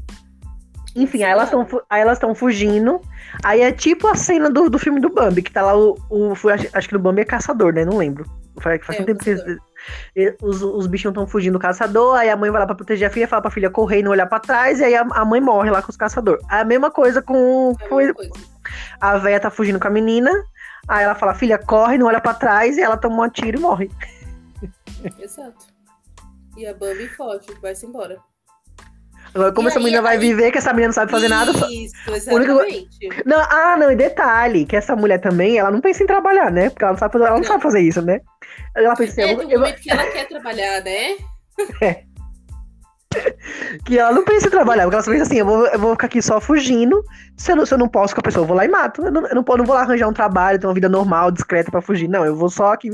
Enfim, 0.94 1.22
aí 1.22 1.32
elas 1.32 1.44
estão 1.44 1.66
aí 1.88 2.02
elas 2.02 2.18
estão 2.18 2.34
fugindo. 2.34 3.00
Aí 3.42 3.60
é 3.62 3.72
tipo 3.72 4.06
a 4.08 4.14
cena 4.14 4.50
do, 4.50 4.68
do 4.68 4.78
filme 4.78 5.00
do 5.00 5.08
Bambi, 5.08 5.42
que 5.42 5.50
tá 5.52 5.62
lá 5.62 5.76
o. 5.76 5.96
o 6.10 6.32
acho, 6.50 6.68
acho 6.72 6.88
que 6.88 6.94
no 6.94 7.00
Bambi 7.00 7.22
é 7.22 7.24
caçador, 7.24 7.72
né? 7.72 7.84
Não 7.84 7.96
lembro. 7.96 8.24
Faz, 8.60 8.84
faz 8.84 8.98
É, 8.98 9.00
um 9.00 9.04
o 9.04 9.06
tempo 9.06 9.24
que 9.24 9.30
os, 10.42 10.62
os 10.62 10.86
bichinhos 10.86 11.12
estão 11.12 11.26
fugindo 11.26 11.54
do 11.54 11.58
caçador, 11.58 12.16
aí 12.16 12.30
a 12.30 12.36
mãe 12.36 12.50
vai 12.50 12.60
lá 12.60 12.66
pra 12.66 12.74
proteger 12.74 13.08
a 13.08 13.10
filha, 13.10 13.28
fala 13.28 13.42
pra 13.42 13.50
filha 13.50 13.70
correr 13.70 14.00
e 14.00 14.02
não 14.02 14.10
olhar 14.10 14.26
pra 14.26 14.40
trás, 14.40 14.80
e 14.80 14.84
aí 14.84 14.94
a, 14.94 15.02
a 15.02 15.24
mãe 15.24 15.40
morre 15.40 15.70
lá 15.70 15.82
com 15.82 15.90
os 15.90 15.96
caçadores. 15.96 16.44
A 16.48 16.64
mesma 16.64 16.90
coisa 16.90 17.22
com. 17.22 17.74
É 17.80 17.86
a 17.86 17.96
mesma 17.96 18.14
coisa. 18.14 18.32
a 19.00 19.18
véia 19.18 19.40
tá 19.40 19.50
fugindo 19.50 19.80
com 19.80 19.88
a 19.88 19.90
menina, 19.90 20.30
aí 20.88 21.04
ela 21.04 21.14
fala, 21.14 21.34
filha, 21.34 21.58
corre, 21.58 21.98
não 21.98 22.06
olha 22.06 22.20
pra 22.20 22.34
trás, 22.34 22.76
e 22.76 22.80
ela 22.80 22.96
toma 22.96 23.24
um 23.24 23.30
tiro 23.30 23.58
e 23.58 23.60
morre. 23.60 23.90
Exato. 25.18 25.66
E 26.56 26.66
a 26.66 26.74
Bambi 26.74 27.08
foge, 27.08 27.46
vai-se 27.60 27.86
embora. 27.86 28.18
Agora, 29.34 29.52
como 29.52 29.66
E 29.66 29.70
essa 29.70 29.78
aí, 29.78 29.84
menina 29.84 30.02
vai 30.02 30.14
aí- 30.14 30.20
viver, 30.20 30.50
que 30.52 30.58
essa 30.58 30.70
menina 30.72 30.88
não 30.88 30.92
sabe 30.94 31.10
fazer 31.10 31.28
nada, 31.28 31.52
só- 31.54 31.66
Isso, 31.68 31.94
exatamente. 32.08 33.08
Não, 33.24 33.38
ah, 33.40 33.76
não, 33.78 33.90
e 33.90 33.96
detalhe, 33.96 34.66
que 34.66 34.76
essa 34.76 34.94
mulher 34.94 35.18
também, 35.18 35.58
ela 35.58 35.70
não 35.70 35.80
pensa 35.80 36.02
em 36.02 36.06
trabalhar, 36.06 36.50
né? 36.50 36.68
Porque 36.70 36.84
ela 36.84 36.92
não 36.92 36.98
sabe 36.98 37.12
fazer, 37.12 37.24
ela 37.24 37.34
não 37.34 37.40
Não. 37.40 37.48
sabe 37.48 37.62
fazer 37.62 37.80
isso, 37.80 38.02
né? 38.02 38.20
Ela 38.76 38.94
pensa 38.94 39.12
assim, 39.12 39.20
É 39.22 39.32
eu- 39.32 39.36
do 39.38 39.50
eu- 39.50 39.58
momento 39.60 39.80
que 39.80 39.90
ela 39.90 40.04
quer 40.06 40.28
trabalhar, 40.28 40.82
né? 40.82 41.16
que 43.84 43.98
ela 43.98 44.12
não 44.12 44.24
pensa 44.24 44.46
em 44.46 44.50
trabalhar, 44.50 44.84
porque 44.84 44.96
ela 44.96 45.02
só 45.04 45.10
pensa 45.10 45.24
assim, 45.24 45.38
eu 45.38 45.46
vou, 45.46 45.66
eu 45.66 45.78
vou 45.78 45.92
ficar 45.92 46.06
aqui 46.06 46.22
só 46.22 46.40
fugindo, 46.40 47.02
se 47.36 47.52
eu, 47.52 47.56
não, 47.56 47.66
se 47.66 47.74
eu 47.74 47.78
não 47.78 47.88
posso 47.88 48.14
com 48.14 48.20
a 48.20 48.24
pessoa, 48.24 48.42
eu 48.44 48.48
vou 48.48 48.56
lá 48.56 48.64
e 48.64 48.68
mato. 48.68 49.02
Eu 49.04 49.10
não, 49.12 49.26
eu 49.26 49.34
não, 49.34 49.44
eu 49.46 49.56
não 49.58 49.64
vou 49.64 49.74
lá 49.74 49.82
arranjar 49.82 50.08
um 50.08 50.12
trabalho, 50.14 50.58
ter 50.58 50.66
uma 50.66 50.74
vida 50.74 50.88
normal, 50.88 51.30
discreta 51.30 51.70
pra 51.70 51.82
fugir, 51.82 52.08
não, 52.08 52.24
eu 52.24 52.34
vou 52.36 52.48
só 52.48 52.72
aqui 52.72 52.90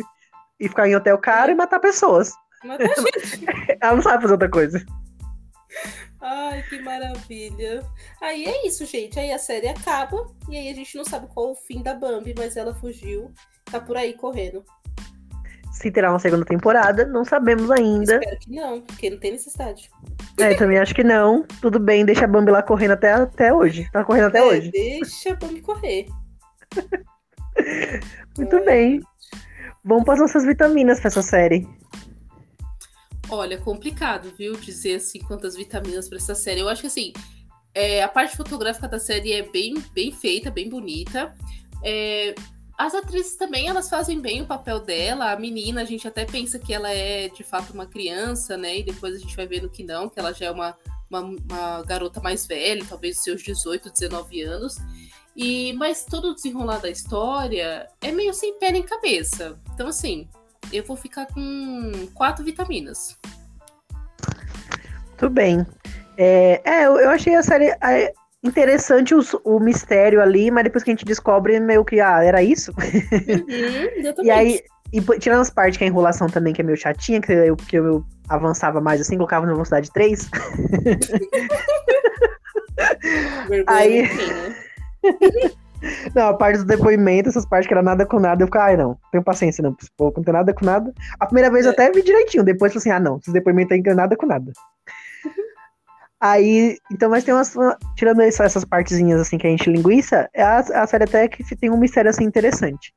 e 0.61 0.68
ficar 0.68 0.88
em 0.88 0.96
hotel 0.96 1.16
caro 1.18 1.53
e 1.53 1.55
matar 1.55 1.79
pessoas. 1.81 2.33
Tá, 2.62 2.77
gente. 3.24 3.46
Ela 3.81 3.94
não 3.94 4.03
sabe 4.03 4.22
fazer 4.22 4.35
outra 4.35 4.51
coisa. 4.51 4.85
Ai, 6.20 6.62
que 6.68 6.81
maravilha. 6.81 7.85
Aí 8.20 8.44
é 8.44 8.66
isso, 8.66 8.85
gente. 8.85 9.18
Aí 9.18 9.31
a 9.33 9.38
série 9.38 9.68
acaba 9.68 10.26
e 10.48 10.57
aí 10.57 10.68
a 10.68 10.74
gente 10.74 10.96
não 10.96 11.04
sabe 11.04 11.28
qual 11.33 11.52
o 11.52 11.54
fim 11.54 11.83
da 11.83 11.94
Bambi, 11.94 12.35
mas 12.37 12.57
ela 12.57 12.74
fugiu. 12.74 13.31
Tá 13.64 13.81
por 13.81 13.96
aí 13.96 14.14
correndo. 14.14 14.64
Se 15.72 15.92
terá 15.92 16.11
uma 16.11 16.18
segunda 16.18 16.44
temporada, 16.44 17.07
não 17.07 17.24
sabemos 17.24 17.70
ainda. 17.70 18.14
Espero 18.14 18.38
que 18.40 18.50
não, 18.50 18.81
porque 18.81 19.11
não 19.11 19.18
tem 19.18 19.33
necessidade. 19.33 19.88
É, 20.40 20.54
também 20.54 20.78
acho 20.78 20.94
que 20.94 21.04
não. 21.04 21.44
Tudo 21.61 21.78
bem, 21.78 22.04
deixa 22.04 22.24
a 22.24 22.28
Bambi 22.28 22.50
lá 22.50 22.62
correndo 22.62 22.92
até, 22.92 23.12
até 23.12 23.54
hoje. 23.54 23.88
Tá 23.92 24.04
correndo 24.04 24.26
até 24.26 24.38
É, 24.38 24.42
hoje. 24.42 24.70
Deixa 24.72 25.33
a 25.33 25.37
Bambi 25.37 25.61
correr. 25.61 26.07
Muito 28.37 28.57
Ai, 28.57 28.64
bem. 28.64 29.00
Vamos 29.85 30.04
para 30.04 30.14
as 30.14 30.20
nossas 30.20 30.44
vitaminas 30.44 30.98
pra 30.98 31.09
essa 31.09 31.22
série. 31.22 31.68
Olha, 33.31 33.59
complicado, 33.59 34.33
viu? 34.37 34.57
Dizer 34.57 34.97
assim 34.97 35.21
quantas 35.21 35.55
vitaminas 35.55 36.09
pra 36.09 36.19
essa 36.19 36.35
série. 36.35 36.61
Eu 36.61 36.69
acho 36.69 36.81
que 36.81 36.87
assim, 36.87 37.12
é, 37.75 38.03
a 38.03 38.09
parte 38.09 38.37
fotográfica 38.37 38.88
da 38.88 38.99
série 38.99 39.33
é 39.33 39.43
bem, 39.43 39.75
bem 39.93 40.11
feita, 40.11 40.51
bem 40.51 40.69
bonita. 40.69 41.35
É, 41.85 42.35
as 42.79 42.95
atrizes 42.95 43.37
também, 43.37 43.69
elas 43.69 43.91
fazem 43.91 44.21
bem 44.21 44.41
o 44.41 44.47
papel 44.47 44.81
dela. 44.81 45.33
A 45.33 45.38
menina, 45.38 45.83
a 45.83 45.85
gente 45.85 46.07
até 46.07 46.25
pensa 46.25 46.59
que 46.59 46.73
ela 46.73 46.91
é 46.91 47.29
de 47.29 47.43
fato 47.43 47.73
uma 47.73 47.87
criança, 47.87 48.57
né? 48.57 48.79
E 48.79 48.83
depois 48.83 49.14
a 49.14 49.19
gente 49.19 49.37
vai 49.37 49.47
vendo 49.47 49.69
que 49.69 49.83
não, 49.83 50.09
que 50.09 50.19
ela 50.19 50.33
já 50.33 50.47
é 50.47 50.51
uma, 50.51 50.77
uma, 51.11 51.21
uma 51.21 51.83
garota 51.83 52.21
mais 52.21 52.47
velha, 52.47 52.85
talvez 52.88 53.21
seus 53.21 53.43
18, 53.43 53.91
19 53.93 54.43
anos. 54.43 54.77
E, 55.37 55.73
mas 55.75 56.05
todo 56.05 56.31
o 56.31 56.35
desenrolar 56.35 56.79
da 56.79 56.88
história 56.88 57.88
é 58.01 58.11
meio 58.11 58.33
sem 58.33 58.59
pé 58.59 58.73
nem 58.73 58.83
cabeça. 58.83 59.61
Então, 59.75 59.88
assim, 59.88 60.29
eu 60.73 60.85
vou 60.85 60.97
ficar 60.97 61.27
com 61.27 61.92
quatro 62.14 62.44
vitaminas. 62.44 63.16
Muito 65.09 65.31
bem. 65.31 65.66
É, 66.16 66.61
é, 66.64 66.87
eu, 66.87 66.99
eu 66.99 67.11
achei 67.11 67.35
a 67.35 67.42
série 67.42 67.75
é, 67.83 68.12
interessante 68.42 69.14
os- 69.14 69.35
o, 69.44 69.59
mistério 69.61 70.21
ali, 70.21 70.51
mas 70.51 70.64
depois 70.64 70.83
que 70.85 70.90
a 70.90 70.92
gente 70.92 71.05
descobre, 71.05 71.59
meio 71.61 71.85
que, 71.85 72.01
ah, 72.01 72.23
era 72.23 72.42
isso? 72.42 72.73
Uhum. 72.73 74.14
E 74.23 74.31
aí, 74.31 74.61
e, 74.92 75.01
tirando 75.18 75.40
as 75.40 75.51
partes 75.51 75.77
que 75.77 75.85
é 75.85 75.87
a 75.87 75.90
enrolação 75.90 76.29
também, 76.29 76.53
que 76.53 76.61
é 76.61 76.64
meio 76.64 76.77
chatinha, 76.77 77.21
que 77.21 77.33
eu, 77.33 77.57
que 77.57 77.77
eu 77.77 78.05
avançava 78.29 78.81
mais 78.81 79.01
assim, 79.01 79.16
colocava 79.16 79.47
na 79.47 79.53
velocidade 79.53 79.90
3. 79.92 80.29
Vergonha 83.49 83.79
aí- 83.79 84.03
né? 84.03 84.57
Não, 86.14 86.29
a 86.29 86.35
parte 86.35 86.59
do 86.59 86.64
depoimento, 86.64 87.29
essas 87.29 87.44
partes 87.47 87.66
que 87.68 87.75
era 87.75 87.83
nada 87.83 88.07
com 88.07 88.18
nada, 88.18 88.42
eu 88.42 88.47
ficava, 88.47 88.66
ai 88.66 88.77
não, 88.77 88.88
não 88.88 88.99
tenho 89.12 89.23
paciência 89.25 89.62
não, 89.62 89.75
esse 89.81 89.90
povo 89.97 90.14
não 90.16 90.25
tem 90.25 90.33
nada 90.33 90.53
com 90.55 90.64
nada. 90.64 90.92
A 91.21 91.27
primeira 91.27 91.51
vez 91.51 91.64
eu 91.64 91.71
É. 91.71 91.75
até 91.75 91.90
vi 91.90 92.03
direitinho, 92.03 92.42
depois 92.44 92.73
falei 92.73 92.79
assim, 92.81 92.90
ah 92.90 93.01
não, 93.01 93.18
esses 93.18 93.33
depoimentos 93.33 93.73
aí 93.73 93.79
não 93.79 93.85
tem 93.85 93.94
nada 93.94 94.16
com 94.16 94.27
nada. 94.27 94.53
Aí, 96.21 96.77
então, 96.90 97.09
mas 97.11 97.23
tem 97.23 97.33
umas, 97.33 97.55
tirando 97.97 98.21
essa- 98.23 98.44
essas 98.44 98.64
partezinhas 98.64 99.21
assim 99.21 99.38
que 99.38 99.47
a 99.47 99.51
gente 99.51 99.71
linguiça, 99.71 100.29
é 100.35 100.42
a, 100.42 100.59
a 100.59 100.87
série 100.87 101.05
até 101.05 101.29
que 101.29 101.44
tem 101.57 101.71
um 101.71 101.77
mistério 101.79 102.11
assim 102.11 102.25
interessante. 102.25 102.92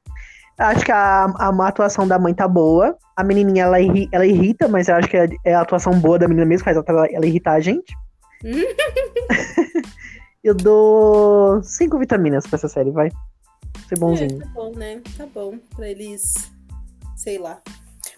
Acho 0.57 0.83
que 0.83 0.91
a, 0.91 1.25
a 1.25 1.67
atuação 1.67 2.07
da 2.07 2.17
mãe 2.19 2.33
tá 2.33 2.47
boa, 2.47 2.97
a 3.15 3.23
menininha 3.23 3.63
ela, 3.63 3.79
irri- 3.79 4.09
ela 4.11 4.25
irrita, 4.25 4.67
mas 4.67 4.87
eu 4.89 4.95
acho 4.95 5.07
que 5.07 5.17
é, 5.17 5.27
é 5.45 5.53
a 5.53 5.61
atuação 5.61 5.93
boa 5.99 6.17
da 6.17 6.27
menina 6.27 6.45
mesmo, 6.45 6.65
faz 6.65 6.75
ela, 6.77 7.05
ela 7.11 7.25
irritar 7.25 7.53
a 7.53 7.59
gente. 7.59 7.93
eu 10.43 10.55
dou 10.55 11.61
cinco 11.63 11.97
vitaminas 11.99 12.47
pra 12.47 12.57
essa 12.57 12.67
série, 12.67 12.91
vai. 12.91 13.11
Ser 13.87 13.99
bonzinho. 13.99 14.41
É, 14.41 14.45
tá 14.45 14.51
bom, 14.53 14.71
né? 14.75 15.01
Tá 15.17 15.25
bom. 15.27 15.57
Pra 15.75 15.89
eles, 15.89 16.51
sei 17.15 17.37
lá. 17.37 17.61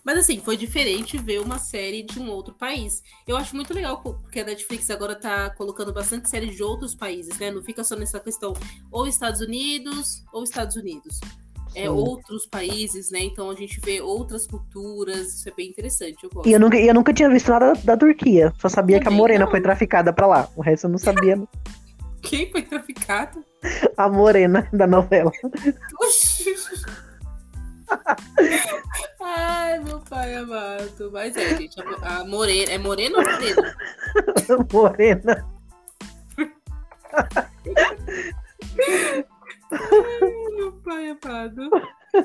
Mas 0.03 0.17
assim, 0.19 0.39
foi 0.39 0.57
diferente 0.57 1.17
ver 1.17 1.39
uma 1.39 1.57
série 1.57 2.03
de 2.03 2.19
um 2.19 2.29
outro 2.29 2.53
país. 2.53 3.01
Eu 3.25 3.37
acho 3.37 3.55
muito 3.55 3.73
legal, 3.73 4.01
porque 4.01 4.41
a 4.41 4.45
Netflix 4.45 4.89
agora 4.89 5.15
tá 5.15 5.49
colocando 5.51 5.93
bastante 5.93 6.29
séries 6.29 6.55
de 6.55 6.63
outros 6.63 6.93
países, 6.93 7.37
né? 7.39 7.49
Não 7.51 7.63
fica 7.63 7.83
só 7.83 7.95
nessa 7.95 8.19
questão 8.19 8.53
ou 8.91 9.07
Estados 9.07 9.39
Unidos 9.39 10.23
ou 10.33 10.43
Estados 10.43 10.75
Unidos. 10.75 11.19
É 11.75 11.83
Sim. 11.83 11.87
outros 11.87 12.45
países, 12.45 13.09
né? 13.09 13.19
Então 13.23 13.49
a 13.49 13.55
gente 13.55 13.79
vê 13.79 13.99
outras 13.99 14.45
culturas. 14.45 15.33
Isso 15.33 15.49
é 15.49 15.53
bem 15.53 15.69
interessante. 15.69 16.23
Eu 16.23 16.29
gosto. 16.29 16.47
E 16.47 16.51
eu 16.51 16.59
nunca, 16.59 16.77
eu 16.77 16.93
nunca 16.93 17.13
tinha 17.13 17.29
visto 17.29 17.49
nada 17.49 17.73
da, 17.73 17.81
da 17.81 17.97
Turquia. 17.97 18.53
Só 18.59 18.69
sabia 18.69 18.97
que 18.99 19.03
a 19.03 19.05
Também 19.05 19.17
Morena 19.17 19.45
não. 19.45 19.51
foi 19.51 19.61
traficada 19.61 20.13
pra 20.13 20.27
lá. 20.27 20.49
O 20.55 20.61
resto 20.61 20.85
eu 20.85 20.91
não 20.91 20.97
sabia. 20.99 21.41
Quem 22.23 22.51
foi 22.51 22.61
traficado? 22.63 23.43
a 23.97 24.09
Morena 24.09 24.67
da 24.73 24.87
novela. 24.87 25.31
Oxi. 26.01 26.55
Ai, 29.21 29.79
meu 29.79 29.99
pai 29.99 30.35
amado. 30.35 31.11
Mas 31.11 31.35
é, 31.35 31.55
gente, 31.57 31.79
a, 32.01 32.23
morena. 32.25 32.71
É 32.71 32.77
morena 32.77 33.17
ou 33.19 33.23
morena? 33.23 33.75
Morena. 34.73 35.53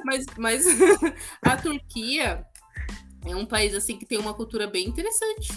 mas, 0.04 0.26
mas 0.36 0.64
a 1.42 1.56
Turquia 1.56 2.44
é 3.24 3.36
um 3.36 3.46
país 3.46 3.74
assim 3.74 3.98
que 3.98 4.06
tem 4.06 4.18
uma 4.18 4.34
cultura 4.34 4.66
bem 4.66 4.86
interessante. 4.86 5.52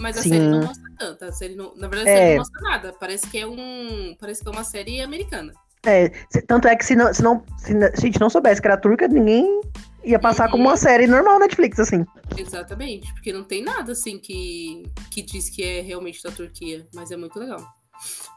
Mas 0.00 0.16
a 0.16 0.22
Sim. 0.22 0.30
série 0.30 0.46
não 0.48 0.60
mostra 0.62 0.90
tanto. 0.98 1.24
A 1.24 1.32
série 1.32 1.54
não, 1.54 1.74
na 1.76 1.86
verdade, 1.88 2.08
a 2.08 2.12
É. 2.12 2.16
série 2.16 2.30
não 2.30 2.38
mostra 2.38 2.60
nada. 2.62 2.94
Parece 2.98 3.26
que 3.28 3.38
é 3.38 3.46
um. 3.46 4.16
Parece 4.18 4.42
que 4.42 4.48
é 4.48 4.50
uma 4.50 4.64
série 4.64 5.00
americana. 5.00 5.52
É, 5.84 6.10
se- 6.30 6.42
tanto 6.42 6.68
é 6.68 6.76
que 6.76 6.84
se, 6.84 6.94
não, 6.96 7.12
se, 7.12 7.22
não, 7.22 7.42
se 7.58 7.72
a 7.74 8.00
gente 8.00 8.20
não 8.20 8.28
soubesse 8.30 8.60
que 8.60 8.66
era 8.66 8.76
turca, 8.76 9.06
ninguém 9.08 9.60
ia 10.04 10.18
passar 10.18 10.46
Uhum. 10.46 10.52
como 10.52 10.64
uma 10.64 10.76
série 10.76 11.06
normal 11.06 11.38
Netflix, 11.38 11.78
assim. 11.78 12.04
Exatamente. 12.36 13.12
Porque 13.14 13.32
não 13.32 13.44
tem 13.44 13.62
nada 13.62 13.92
assim 13.92 14.18
que, 14.18 14.82
que 15.10 15.22
diz 15.22 15.48
que 15.50 15.62
é 15.62 15.80
realmente 15.80 16.22
da 16.22 16.30
Turquia. 16.30 16.86
Mas 16.94 17.10
é 17.10 17.16
muito 17.16 17.38
legal. 17.38 17.62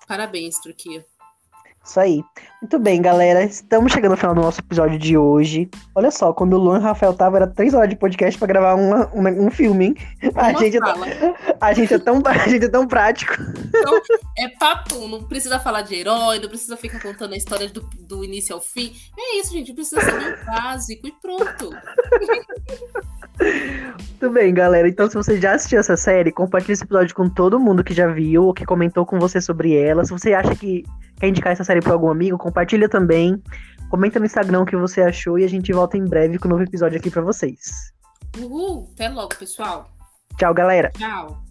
Parabéns, 0.08 0.60
Turquia. 0.62 1.06
Isso 1.86 2.00
aí. 2.00 2.24
Muito 2.62 2.80
bem, 2.80 3.02
galera. 3.02 3.43
Estamos 3.43 3.91
chegando 3.91 4.12
ao 4.12 4.17
final 4.17 4.34
do 4.34 4.41
nosso 4.41 4.62
episódio 4.62 4.98
de 4.98 5.17
hoje. 5.17 5.69
Olha 5.93 6.10
só, 6.12 6.32
quando 6.32 6.54
o 6.54 6.58
Luan 6.58 6.78
e 6.78 6.80
o 6.80 6.84
Rafael 6.84 7.13
tava, 7.13 7.36
era 7.36 7.48
três 7.48 7.74
horas 7.74 7.89
de 7.89 7.98
podcast 7.98 8.38
pra 8.39 8.48
gravar 8.48 8.76
uma, 8.76 9.08
uma- 9.08 9.30
um 9.32 9.52
filme, 9.52 9.88
hein? 9.88 9.96
A 10.34 10.54
gente, 10.54 10.78
é, 10.78 11.56
a, 11.60 11.74
gente 11.74 11.93
é 11.93 12.00
tão, 12.00 12.22
a 12.26 12.48
gente 12.48 12.65
é 12.65 12.69
tão 12.69 12.88
prático. 12.88 13.34
Então, 13.67 14.00
é 14.38 14.48
papo, 14.48 15.08
não 15.10 15.24
precisa 15.24 15.60
falar 15.60 15.82
de 15.82 15.93
herói, 15.96 16.39
não 16.39 16.48
precisa 16.48 16.78
ficar 16.78 17.02
contando 17.02 17.34
a 17.34 17.38
história 17.38 17.67
do, 17.67 17.82
do 18.00 18.24
início 18.24 18.56
ao 18.56 18.62
fim. 18.62 18.96
É 19.19 19.39
isso, 19.39 19.52
gente, 19.52 19.74
precisa 19.74 20.00
saber 20.00 20.39
o 20.41 20.46
básico 20.46 21.06
e 21.06 21.12
pronto. 21.12 21.69
Muito 23.39 24.34
bem, 24.34 24.54
galera. 24.54 24.88
Então, 24.88 25.10
se 25.10 25.15
você 25.15 25.39
já 25.39 25.54
assistiu 25.54 25.80
essa 25.80 25.98
série, 25.98 26.32
compartilhe 26.32 26.74
esse 26.74 26.84
episódio 26.84 27.13
com 27.13 27.30
todo 27.30 27.60
mundo 27.60 27.84
que 27.84 27.93
já 27.93 28.08
viu 28.08 28.46
ou 28.46 28.54
que 28.54 28.65
comentou 28.65 29.06
com 29.06 29.19
você 29.19 29.41
sobre 29.41 29.76
ela. 29.76 30.06
Se 30.06 30.12
você 30.12 30.34
acha 30.34 30.56
que 30.56 30.84
quer 31.19 31.28
indicar 31.28 31.52
essa 31.52 31.63
série 31.63 31.82
para 31.82 31.93
algum 31.93 32.10
amigo, 32.10 32.38
compartilha 32.38 32.88
também. 32.88 33.41
Comenta 33.89 34.19
no 34.19 34.26
Instagram 34.26 34.62
o 34.62 34.65
que 34.65 34.78
você 34.78 35.02
achou 35.02 35.38
e 35.38 35.43
a 35.43 35.50
gente 35.50 35.72
volta 35.74 35.98
em 35.98 36.06
breve 36.06 36.39
com 36.39 36.48
um 36.48 36.52
novo 36.52 36.63
episódio 36.63 36.98
aqui 36.98 37.12
para 37.12 37.22
vocês. 37.22 37.91
Uhul, 38.39 38.89
até 38.93 39.10
logo, 39.10 39.36
pessoal. 39.36 39.89
Tchau, 40.38 40.54
galera. 40.54 40.89
Tchau. 40.98 41.42